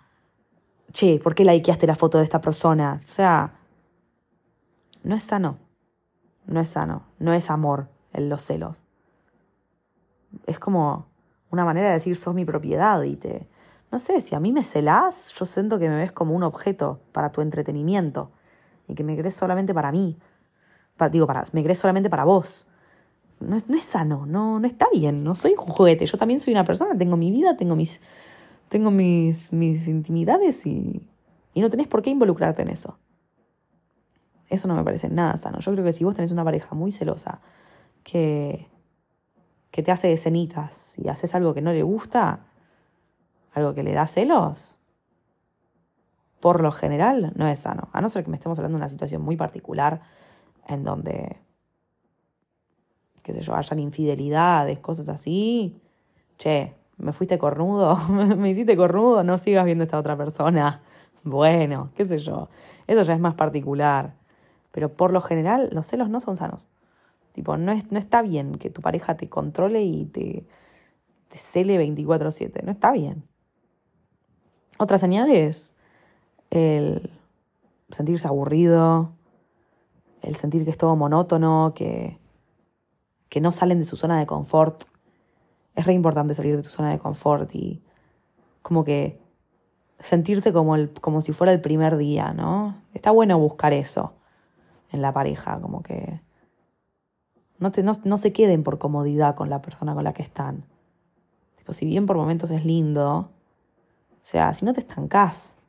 che, 0.96 1.18
¿por 1.18 1.34
qué 1.34 1.44
likeaste 1.44 1.86
la 1.86 1.94
foto 1.94 2.16
de 2.16 2.24
esta 2.24 2.40
persona? 2.40 3.00
O 3.02 3.06
sea, 3.06 3.52
no 5.02 5.14
es 5.14 5.24
sano. 5.24 5.58
No 6.46 6.60
es 6.60 6.70
sano. 6.70 7.02
No 7.18 7.34
es 7.34 7.50
amor 7.50 7.88
en 8.14 8.30
los 8.30 8.42
celos. 8.42 8.78
Es 10.46 10.58
como, 10.58 11.06
una 11.50 11.66
manera 11.66 11.88
de 11.88 11.94
decir 11.94 12.16
sos 12.16 12.34
mi 12.34 12.44
propiedad 12.44 13.02
y 13.02 13.16
te... 13.16 13.46
No 13.92 13.98
sé, 13.98 14.20
si 14.20 14.34
a 14.34 14.40
mí 14.40 14.52
me 14.52 14.64
celás, 14.64 15.32
yo 15.38 15.44
siento 15.44 15.78
que 15.78 15.88
me 15.88 15.96
ves 15.96 16.12
como 16.12 16.34
un 16.34 16.42
objeto 16.42 17.00
para 17.12 17.30
tu 17.30 17.42
entretenimiento 17.42 18.32
y 18.88 18.94
que 18.94 19.04
me 19.04 19.16
crees 19.16 19.36
solamente 19.36 19.74
para 19.74 19.92
mí. 19.92 20.18
digo, 21.10 21.26
para, 21.26 21.44
me 21.52 21.62
crees 21.62 21.78
solamente 21.78 22.08
para 22.08 22.24
vos. 22.24 22.68
No 23.38 23.54
es, 23.54 23.68
no 23.68 23.76
es 23.76 23.84
sano, 23.84 24.24
no, 24.24 24.58
no 24.58 24.66
está 24.66 24.86
bien, 24.90 25.22
no 25.22 25.34
soy 25.34 25.52
un 25.52 25.58
juguete, 25.58 26.06
yo 26.06 26.16
también 26.16 26.40
soy 26.40 26.54
una 26.54 26.64
persona, 26.64 26.96
tengo 26.96 27.18
mi 27.18 27.30
vida, 27.30 27.54
tengo 27.54 27.76
mis, 27.76 28.00
tengo 28.68 28.90
mis, 28.90 29.52
mis 29.52 29.88
intimidades 29.88 30.66
y, 30.66 31.06
y 31.54 31.60
no 31.60 31.70
tenés 31.70 31.88
por 31.88 32.02
qué 32.02 32.10
involucrarte 32.10 32.62
en 32.62 32.68
eso. 32.68 32.98
Eso 34.48 34.68
no 34.68 34.76
me 34.76 34.84
parece 34.84 35.08
nada 35.08 35.36
sano. 35.36 35.58
Yo 35.60 35.72
creo 35.72 35.84
que 35.84 35.92
si 35.92 36.04
vos 36.04 36.14
tenés 36.14 36.30
una 36.30 36.44
pareja 36.44 36.74
muy 36.74 36.92
celosa 36.92 37.40
que, 38.04 38.68
que 39.70 39.82
te 39.82 39.90
hace 39.90 40.12
escenitas 40.12 40.98
y 40.98 41.08
haces 41.08 41.34
algo 41.34 41.54
que 41.54 41.62
no 41.62 41.72
le 41.72 41.82
gusta, 41.82 42.46
algo 43.52 43.74
que 43.74 43.82
le 43.82 43.92
da 43.92 44.06
celos, 44.06 44.80
por 46.40 46.62
lo 46.62 46.70
general 46.70 47.32
no 47.34 47.48
es 47.48 47.60
sano. 47.60 47.88
A 47.92 48.00
no 48.00 48.08
ser 48.08 48.24
que 48.24 48.30
me 48.30 48.36
estemos 48.36 48.58
hablando 48.58 48.76
de 48.76 48.82
una 48.82 48.88
situación 48.88 49.22
muy 49.22 49.36
particular 49.36 50.00
en 50.68 50.84
donde, 50.84 51.38
qué 53.22 53.32
sé 53.32 53.40
yo, 53.40 53.56
hayan 53.56 53.78
infidelidades, 53.78 54.78
cosas 54.78 55.08
así. 55.08 55.80
Che, 56.38 56.74
me 56.98 57.12
fuiste 57.12 57.38
cornudo, 57.38 57.96
me 58.36 58.50
hiciste 58.50 58.76
cornudo, 58.76 59.24
no 59.24 59.38
sigas 59.38 59.64
viendo 59.64 59.82
a 59.82 59.86
esta 59.86 59.98
otra 59.98 60.16
persona. 60.16 60.82
Bueno, 61.22 61.90
qué 61.94 62.04
sé 62.04 62.18
yo. 62.18 62.48
Eso 62.86 63.02
ya 63.02 63.14
es 63.14 63.20
más 63.20 63.34
particular. 63.34 64.14
Pero 64.70 64.92
por 64.92 65.12
lo 65.12 65.20
general, 65.20 65.70
los 65.72 65.86
celos 65.86 66.08
no 66.08 66.20
son 66.20 66.36
sanos. 66.36 66.68
Tipo, 67.32 67.56
no, 67.56 67.72
es, 67.72 67.90
no 67.90 67.98
está 67.98 68.22
bien 68.22 68.56
que 68.56 68.70
tu 68.70 68.80
pareja 68.80 69.16
te 69.16 69.28
controle 69.28 69.82
y 69.82 70.06
te, 70.06 70.46
cele 71.30 71.78
24/7. 71.78 72.62
No 72.62 72.72
está 72.72 72.92
bien. 72.92 73.24
Otra 74.78 74.98
señal 74.98 75.30
es 75.30 75.74
el 76.50 77.10
sentirse 77.90 78.28
aburrido, 78.28 79.12
el 80.22 80.36
sentir 80.36 80.64
que 80.64 80.70
es 80.70 80.78
todo 80.78 80.96
monótono, 80.96 81.72
que, 81.74 82.18
que 83.28 83.40
no 83.40 83.52
salen 83.52 83.80
de 83.80 83.84
su 83.84 83.96
zona 83.96 84.18
de 84.18 84.26
confort. 84.26 84.84
Es 85.76 85.86
re 85.86 85.92
importante 85.92 86.34
salir 86.34 86.56
de 86.56 86.62
tu 86.62 86.70
zona 86.70 86.90
de 86.90 86.98
confort 86.98 87.54
y 87.54 87.82
como 88.62 88.82
que 88.82 89.20
sentirte 90.00 90.52
como, 90.52 90.74
el, 90.74 90.90
como 90.90 91.20
si 91.20 91.32
fuera 91.32 91.52
el 91.52 91.60
primer 91.60 91.96
día, 91.96 92.32
¿no? 92.32 92.82
Está 92.94 93.12
bueno 93.12 93.38
buscar 93.38 93.72
eso 93.72 94.14
en 94.90 95.02
la 95.02 95.12
pareja, 95.12 95.60
como 95.60 95.82
que 95.82 96.20
no, 97.58 97.70
te, 97.70 97.82
no, 97.82 98.18
se 98.18 98.32
queden 98.32 98.62
por 98.62 98.78
comodidad 98.78 99.34
con 99.34 99.48
la 99.50 99.62
persona 99.62 99.94
con 99.94 100.04
la 100.04 100.12
que 100.12 100.22
están. 100.22 100.64
Tipo, 101.56 101.72
si 101.72 101.86
bien 101.86 102.06
por 102.06 102.16
momentos 102.16 102.50
es 102.50 102.64
lindo, 102.64 103.18
o 103.18 104.22
sea, 104.22 104.52
si 104.52 104.64
no 104.64 104.72
te 104.72 104.80
estancás, 104.80 105.62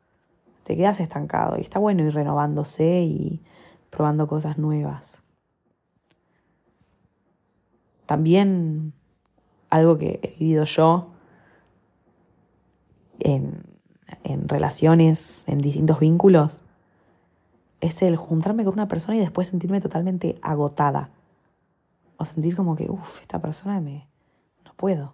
te 0.63 0.75
quedas 0.75 0.99
estancado. 0.99 1.57
Y 1.57 1.61
está 1.61 1.79
bueno 1.79 2.03
ir 2.03 2.13
renovándose 2.13 3.01
y 3.03 3.41
probando 3.89 4.27
cosas 4.27 4.57
nuevas. 4.57 5.23
También 8.05 8.93
algo 9.69 9.97
que 9.97 10.19
he 10.23 10.35
vivido 10.39 10.63
yo 10.65 11.11
en, 13.19 13.63
en 14.23 14.47
relaciones, 14.47 15.47
en 15.47 15.59
distintos 15.59 15.99
vínculos, 15.99 16.63
es 17.81 18.01
el 18.01 18.15
juntarme 18.15 18.63
con 18.63 18.73
una 18.73 18.87
persona 18.87 19.17
y 19.17 19.19
después 19.19 19.47
sentirme 19.47 19.81
totalmente 19.81 20.37
agotada 20.41 21.11
o 22.17 22.25
sentir 22.25 22.55
como 22.55 22.75
que, 22.75 22.89
uff, 22.89 23.21
esta 23.21 23.39
persona 23.39 23.79
me... 23.79 24.07
no 24.65 24.73
puedo. 24.75 25.13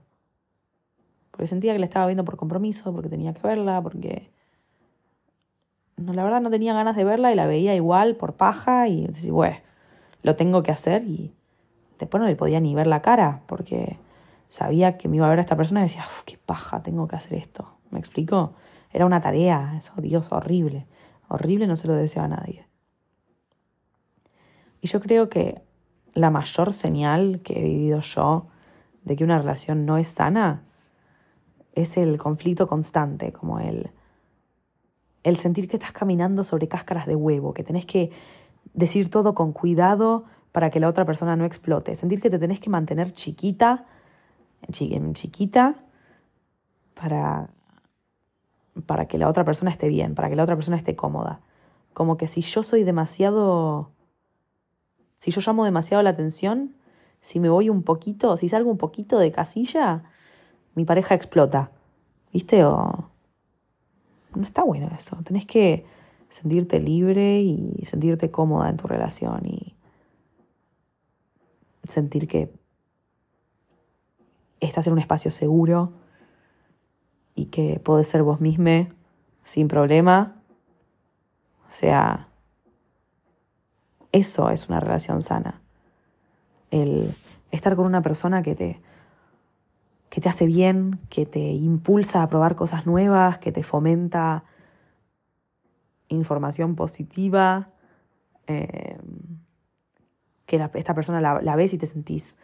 Porque 1.31 1.47
sentía 1.47 1.73
que 1.73 1.79
la 1.79 1.85
estaba 1.85 2.05
viendo 2.05 2.23
por 2.23 2.37
compromiso, 2.37 2.93
porque 2.93 3.09
tenía 3.09 3.33
que 3.33 3.45
verla, 3.45 3.81
porque... 3.81 4.31
No, 5.97 6.13
la 6.13 6.23
verdad 6.23 6.41
no 6.41 6.49
tenía 6.49 6.73
ganas 6.73 6.95
de 6.95 7.03
verla 7.03 7.31
y 7.31 7.35
la 7.35 7.45
veía 7.45 7.75
igual 7.75 8.15
por 8.15 8.33
paja 8.33 8.87
y 8.87 9.07
decía, 9.07 9.31
bueno, 9.31 9.57
lo 10.23 10.35
tengo 10.35 10.63
que 10.63 10.71
hacer 10.71 11.03
y 11.03 11.33
después 11.99 12.21
no 12.21 12.27
le 12.27 12.35
podía 12.35 12.59
ni 12.59 12.73
ver 12.73 12.87
la 12.87 13.01
cara 13.01 13.43
porque 13.45 13.99
sabía 14.53 14.97
que 14.99 15.07
me 15.07 15.15
iba 15.15 15.25
a 15.25 15.29
ver 15.31 15.39
a 15.39 15.41
esta 15.41 15.57
persona 15.57 15.79
y 15.79 15.85
decía, 15.85 16.05
qué 16.25 16.37
paja, 16.37 16.83
tengo 16.83 17.07
que 17.07 17.15
hacer 17.15 17.39
esto. 17.39 17.79
¿Me 17.89 17.97
explico? 17.97 18.53
Era 18.91 19.07
una 19.07 19.19
tarea, 19.19 19.73
eso, 19.75 19.93
Dios, 19.97 20.31
horrible. 20.31 20.85
Horrible, 21.27 21.65
no 21.65 21.75
se 21.75 21.87
lo 21.87 21.95
deseo 21.95 22.21
a 22.21 22.27
nadie. 22.27 22.67
Y 24.79 24.89
yo 24.89 24.99
creo 24.99 25.27
que 25.27 25.63
la 26.13 26.29
mayor 26.29 26.71
señal 26.71 27.41
que 27.41 27.59
he 27.59 27.63
vivido 27.63 28.01
yo 28.01 28.45
de 29.03 29.15
que 29.15 29.23
una 29.23 29.39
relación 29.39 29.87
no 29.87 29.97
es 29.97 30.09
sana 30.09 30.65
es 31.73 31.97
el 31.97 32.19
conflicto 32.19 32.67
constante, 32.67 33.33
como 33.33 33.59
el, 33.59 33.89
el 35.23 35.35
sentir 35.35 35.67
que 35.67 35.77
estás 35.77 35.93
caminando 35.93 36.43
sobre 36.43 36.67
cáscaras 36.67 37.07
de 37.07 37.15
huevo, 37.15 37.55
que 37.55 37.63
tenés 37.63 37.87
que 37.87 38.11
decir 38.75 39.09
todo 39.09 39.33
con 39.33 39.51
cuidado 39.51 40.25
para 40.51 40.69
que 40.69 40.79
la 40.79 40.89
otra 40.89 41.05
persona 41.05 41.35
no 41.35 41.43
explote, 41.43 41.95
sentir 41.95 42.21
que 42.21 42.29
te 42.29 42.37
tenés 42.37 42.59
que 42.59 42.69
mantener 42.69 43.13
chiquita, 43.13 43.87
chiquita, 44.71 45.75
para, 46.93 47.49
para 48.85 49.07
que 49.07 49.17
la 49.17 49.29
otra 49.29 49.43
persona 49.43 49.71
esté 49.71 49.87
bien, 49.87 50.15
para 50.15 50.29
que 50.29 50.35
la 50.35 50.43
otra 50.43 50.55
persona 50.55 50.77
esté 50.77 50.95
cómoda. 50.95 51.41
Como 51.93 52.17
que 52.17 52.27
si 52.27 52.41
yo 52.41 52.63
soy 52.63 52.83
demasiado, 52.83 53.91
si 55.19 55.31
yo 55.31 55.41
llamo 55.45 55.65
demasiado 55.65 56.01
la 56.03 56.11
atención, 56.11 56.75
si 57.21 57.39
me 57.39 57.49
voy 57.49 57.69
un 57.69 57.83
poquito, 57.83 58.35
si 58.37 58.49
salgo 58.49 58.69
un 58.69 58.77
poquito 58.77 59.19
de 59.19 59.31
casilla, 59.31 60.03
mi 60.75 60.85
pareja 60.85 61.15
explota. 61.15 61.71
¿Viste? 62.31 62.65
O... 62.65 63.09
No 64.35 64.43
está 64.43 64.63
bueno 64.63 64.89
eso. 64.95 65.17
Tenés 65.23 65.45
que 65.45 65.85
sentirte 66.29 66.79
libre 66.79 67.41
y 67.41 67.85
sentirte 67.85 68.31
cómoda 68.31 68.69
en 68.69 68.77
tu 68.77 68.87
relación 68.87 69.45
y 69.45 69.75
sentir 71.83 72.27
que 72.27 72.51
estás 74.65 74.87
en 74.87 74.93
un 74.93 74.99
espacio 74.99 75.31
seguro 75.31 75.93
y 77.35 77.45
que 77.45 77.79
podés 77.83 78.07
ser 78.07 78.23
vos 78.23 78.41
misma 78.41 78.87
sin 79.43 79.67
problema. 79.67 80.35
O 81.67 81.71
sea, 81.71 82.27
eso 84.11 84.49
es 84.49 84.69
una 84.69 84.79
relación 84.79 85.21
sana 85.21 85.63
el 86.73 87.13
estar 87.51 87.75
con 87.75 87.85
una 87.85 88.01
persona 88.01 88.41
que 88.41 88.55
te, 88.55 88.81
que 90.09 90.21
te 90.21 90.27
hace 90.27 90.47
bien, 90.47 90.99
que 91.09 91.27
te 91.27 91.51
impulsa 91.51 92.23
a 92.23 92.29
probar 92.29 92.55
cosas 92.55 92.87
nuevas, 92.87 93.37
que 93.37 93.51
te 93.51 93.61
fomenta 93.61 94.43
información 96.07 96.75
positiva, 96.75 97.69
eh, 98.47 98.97
que 100.47 100.69
esta 100.73 100.95
persona 100.95 101.21
la, 101.21 101.55
ves 101.55 101.73
y 101.73 101.77
te 101.77 101.85
sentís 101.85 102.37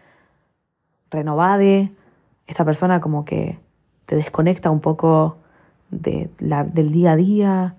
renovada, 1.10 1.90
esta 2.50 2.66
persona 2.66 3.00
como 3.00 3.26
que 3.26 3.60
te 4.08 4.16
desconecta 4.16 4.72
un 4.72 4.82
poco 4.82 5.38
de 5.92 6.30
del 6.40 6.92
día 6.92 7.12
a 7.12 7.16
día. 7.16 7.76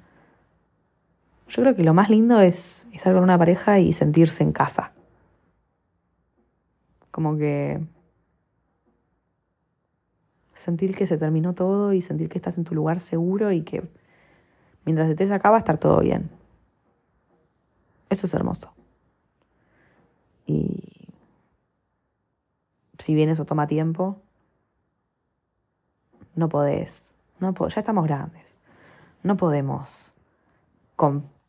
Yo 1.49 1.63
creo 1.63 1.75
que 1.75 1.83
lo 1.83 1.93
más 1.93 2.09
lindo 2.09 2.41
es 2.41 2.89
estar 2.93 3.13
con 3.13 3.25
una 3.25 3.37
pareja 3.37 3.81
y 3.81 3.93
sentirse 3.93 4.45
en 4.45 4.53
casa. 4.53 4.93
Como 7.11 7.37
que 7.37 7.81
sentir 10.55 10.95
que 10.95 11.09
se 11.09 11.19
terminó 11.19 11.55
todo 11.55 11.93
y 11.93 12.01
sentir 12.01 12.29
que 12.29 12.39
estás 12.39 12.57
en 12.57 12.65
tu 12.65 12.75
lugar 12.75 13.01
seguro 13.01 13.51
y 13.51 13.63
que 13.63 13.83
mientras 14.85 15.11
estés 15.11 15.33
acá 15.33 15.51
va 15.51 15.57
a 15.57 15.61
estar 15.61 15.79
todo 15.79 15.99
bien. 16.01 16.31
Eso 18.09 18.27
es 18.27 18.35
hermoso. 18.35 18.73
Y 20.47 21.09
si 22.99 23.15
bien 23.15 23.31
eso 23.31 23.45
toma 23.45 23.67
tiempo, 23.67 24.21
no 26.41 26.49
podés, 26.49 27.15
no 27.39 27.55
ya 27.69 27.81
estamos 27.81 28.05
grandes, 28.05 28.57
no 29.23 29.37
podemos 29.37 30.17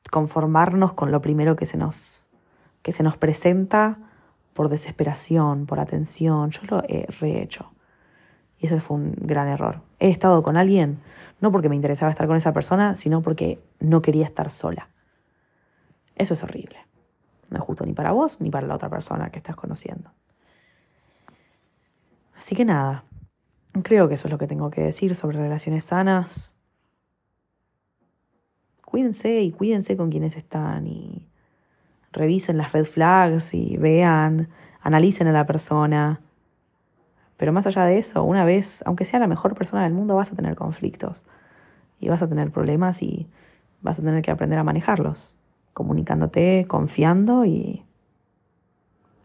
conformarnos 0.10 0.94
con 0.94 1.12
lo 1.12 1.22
primero 1.22 1.56
que 1.56 1.66
se 1.66 1.78
nos, 1.78 2.32
que 2.82 2.92
se 2.92 3.02
nos 3.02 3.18
presenta 3.18 3.98
por 4.54 4.70
desesperación, 4.70 5.66
por 5.66 5.80
atención. 5.80 6.52
Yo 6.52 6.62
lo 6.70 6.84
he 6.88 7.06
rehecho. 7.20 7.72
Y 8.60 8.68
eso 8.68 8.80
fue 8.80 8.98
un 8.98 9.16
gran 9.18 9.48
error. 9.48 9.82
He 10.00 10.10
estado 10.10 10.44
con 10.44 10.58
alguien 10.58 11.00
no 11.40 11.52
porque 11.52 11.70
me 11.70 11.76
interesaba 11.76 12.12
estar 12.12 12.28
con 12.28 12.38
esa 12.38 12.54
persona, 12.54 12.96
sino 12.96 13.22
porque 13.22 13.60
no 13.80 14.02
quería 14.02 14.26
estar 14.26 14.52
sola. 14.52 14.90
Eso 16.16 16.36
es 16.36 16.44
horrible. 16.44 16.78
No 17.50 17.58
es 17.58 17.64
justo 17.64 17.86
ni 17.86 17.94
para 17.94 18.12
vos 18.12 18.40
ni 18.40 18.52
para 18.52 18.68
la 18.68 18.76
otra 18.76 18.90
persona 18.90 19.32
que 19.32 19.40
estás 19.40 19.56
conociendo. 19.56 20.12
Así 22.38 22.56
que 22.56 22.66
nada, 22.66 23.06
creo 23.84 24.08
que 24.08 24.16
eso 24.16 24.28
es 24.28 24.32
lo 24.32 24.38
que 24.38 24.48
tengo 24.48 24.70
que 24.70 24.82
decir 24.82 25.16
sobre 25.16 25.38
relaciones 25.38 25.86
sanas. 25.86 26.54
Cuídense 28.86 29.42
y 29.42 29.52
cuídense 29.52 29.96
con 29.96 30.10
quienes 30.10 30.36
están 30.36 30.88
y 30.88 31.28
revisen 32.12 32.58
las 32.58 32.74
red 32.74 32.86
flags 32.86 33.54
y 33.54 33.78
vean, 33.78 34.50
analicen 34.82 35.28
a 35.28 35.32
la 35.32 35.46
persona. 35.46 36.20
Pero 37.38 37.54
más 37.54 37.66
allá 37.66 37.86
de 37.86 37.98
eso, 37.98 38.24
una 38.24 38.44
vez, 38.44 38.84
aunque 38.86 39.06
sea 39.06 39.20
la 39.20 39.28
mejor 39.28 39.56
persona 39.56 39.84
del 39.84 39.94
mundo, 39.94 40.16
vas 40.16 40.32
a 40.32 40.36
tener 40.36 40.56
conflictos 40.56 41.26
y 42.00 42.10
vas 42.10 42.22
a 42.22 42.28
tener 42.28 42.52
problemas 42.52 43.02
y 43.02 43.28
vas 43.82 44.00
a 44.00 44.04
tener 44.04 44.22
que 44.22 44.32
aprender 44.32 44.60
a 44.60 44.64
manejarlos, 44.64 45.34
comunicándote, 45.74 46.66
confiando 46.68 47.46
y 47.46 47.86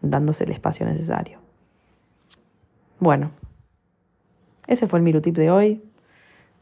dándose 0.01 0.45
el 0.45 0.53
espacio 0.53 0.87
necesario. 0.87 1.41
Bueno, 3.01 3.31
ese 4.67 4.87
fue 4.89 4.99
el 4.99 5.05
Mirutip 5.05 5.37
de 5.37 5.51
hoy. 5.51 5.83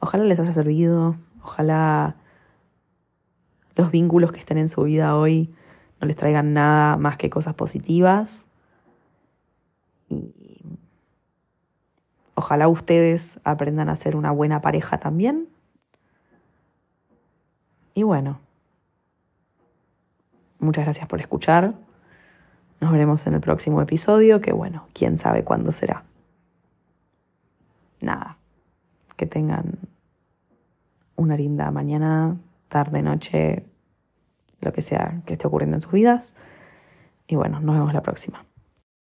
Ojalá 0.01 0.25
les 0.25 0.39
haya 0.39 0.53
servido, 0.53 1.17
ojalá 1.43 2.17
los 3.77 3.91
vínculos 3.91 4.33
que 4.33 4.39
estén 4.39 4.59
en 4.59 4.69
su 4.69 4.83
vida 4.83 5.17
hoy 5.17 5.53
no 6.01 6.07
les 6.07 6.17
traigan 6.17 6.53
nada 6.53 6.97
más 6.97 7.17
que 7.17 7.31
cosas 7.31 7.55
positivas. 7.55 8.47
Y 10.09 10.61
ojalá 12.35 12.69
ustedes 12.69 13.41
aprendan 13.45 13.89
a 13.89 13.97
ser 13.97 14.17
una 14.17 14.31
buena 14.31 14.61
pareja 14.61 14.99
también. 14.99 15.49
Y 17.95 18.03
bueno, 18.03 18.41
muchas 20.59 20.85
gracias 20.85 21.07
por 21.07 21.21
escuchar. 21.21 21.75
Nos 22.81 22.93
veremos 22.93 23.27
en 23.27 23.35
el 23.35 23.41
próximo 23.41 23.81
episodio, 23.81 24.41
que 24.41 24.53
bueno, 24.53 24.89
quién 24.93 25.17
sabe 25.17 25.45
cuándo 25.45 25.73
será. 25.73 26.05
Nada, 28.05 28.39
que 29.17 29.27
tengan 29.27 29.79
una 31.17 31.37
linda 31.37 31.71
mañana, 31.71 32.37
tarde, 32.69 33.03
noche, 33.03 33.65
lo 34.61 34.73
que 34.73 34.83
sea 34.83 35.23
que 35.27 35.35
esté 35.35 35.47
ocurriendo 35.47 35.77
en 35.77 35.83
sus 35.83 35.93
vidas. 35.93 36.35
Y 37.27 37.37
bueno, 37.37 37.61
nos 37.61 37.77
vemos 37.77 37.93
la 37.93 38.03
próxima. 38.03 38.45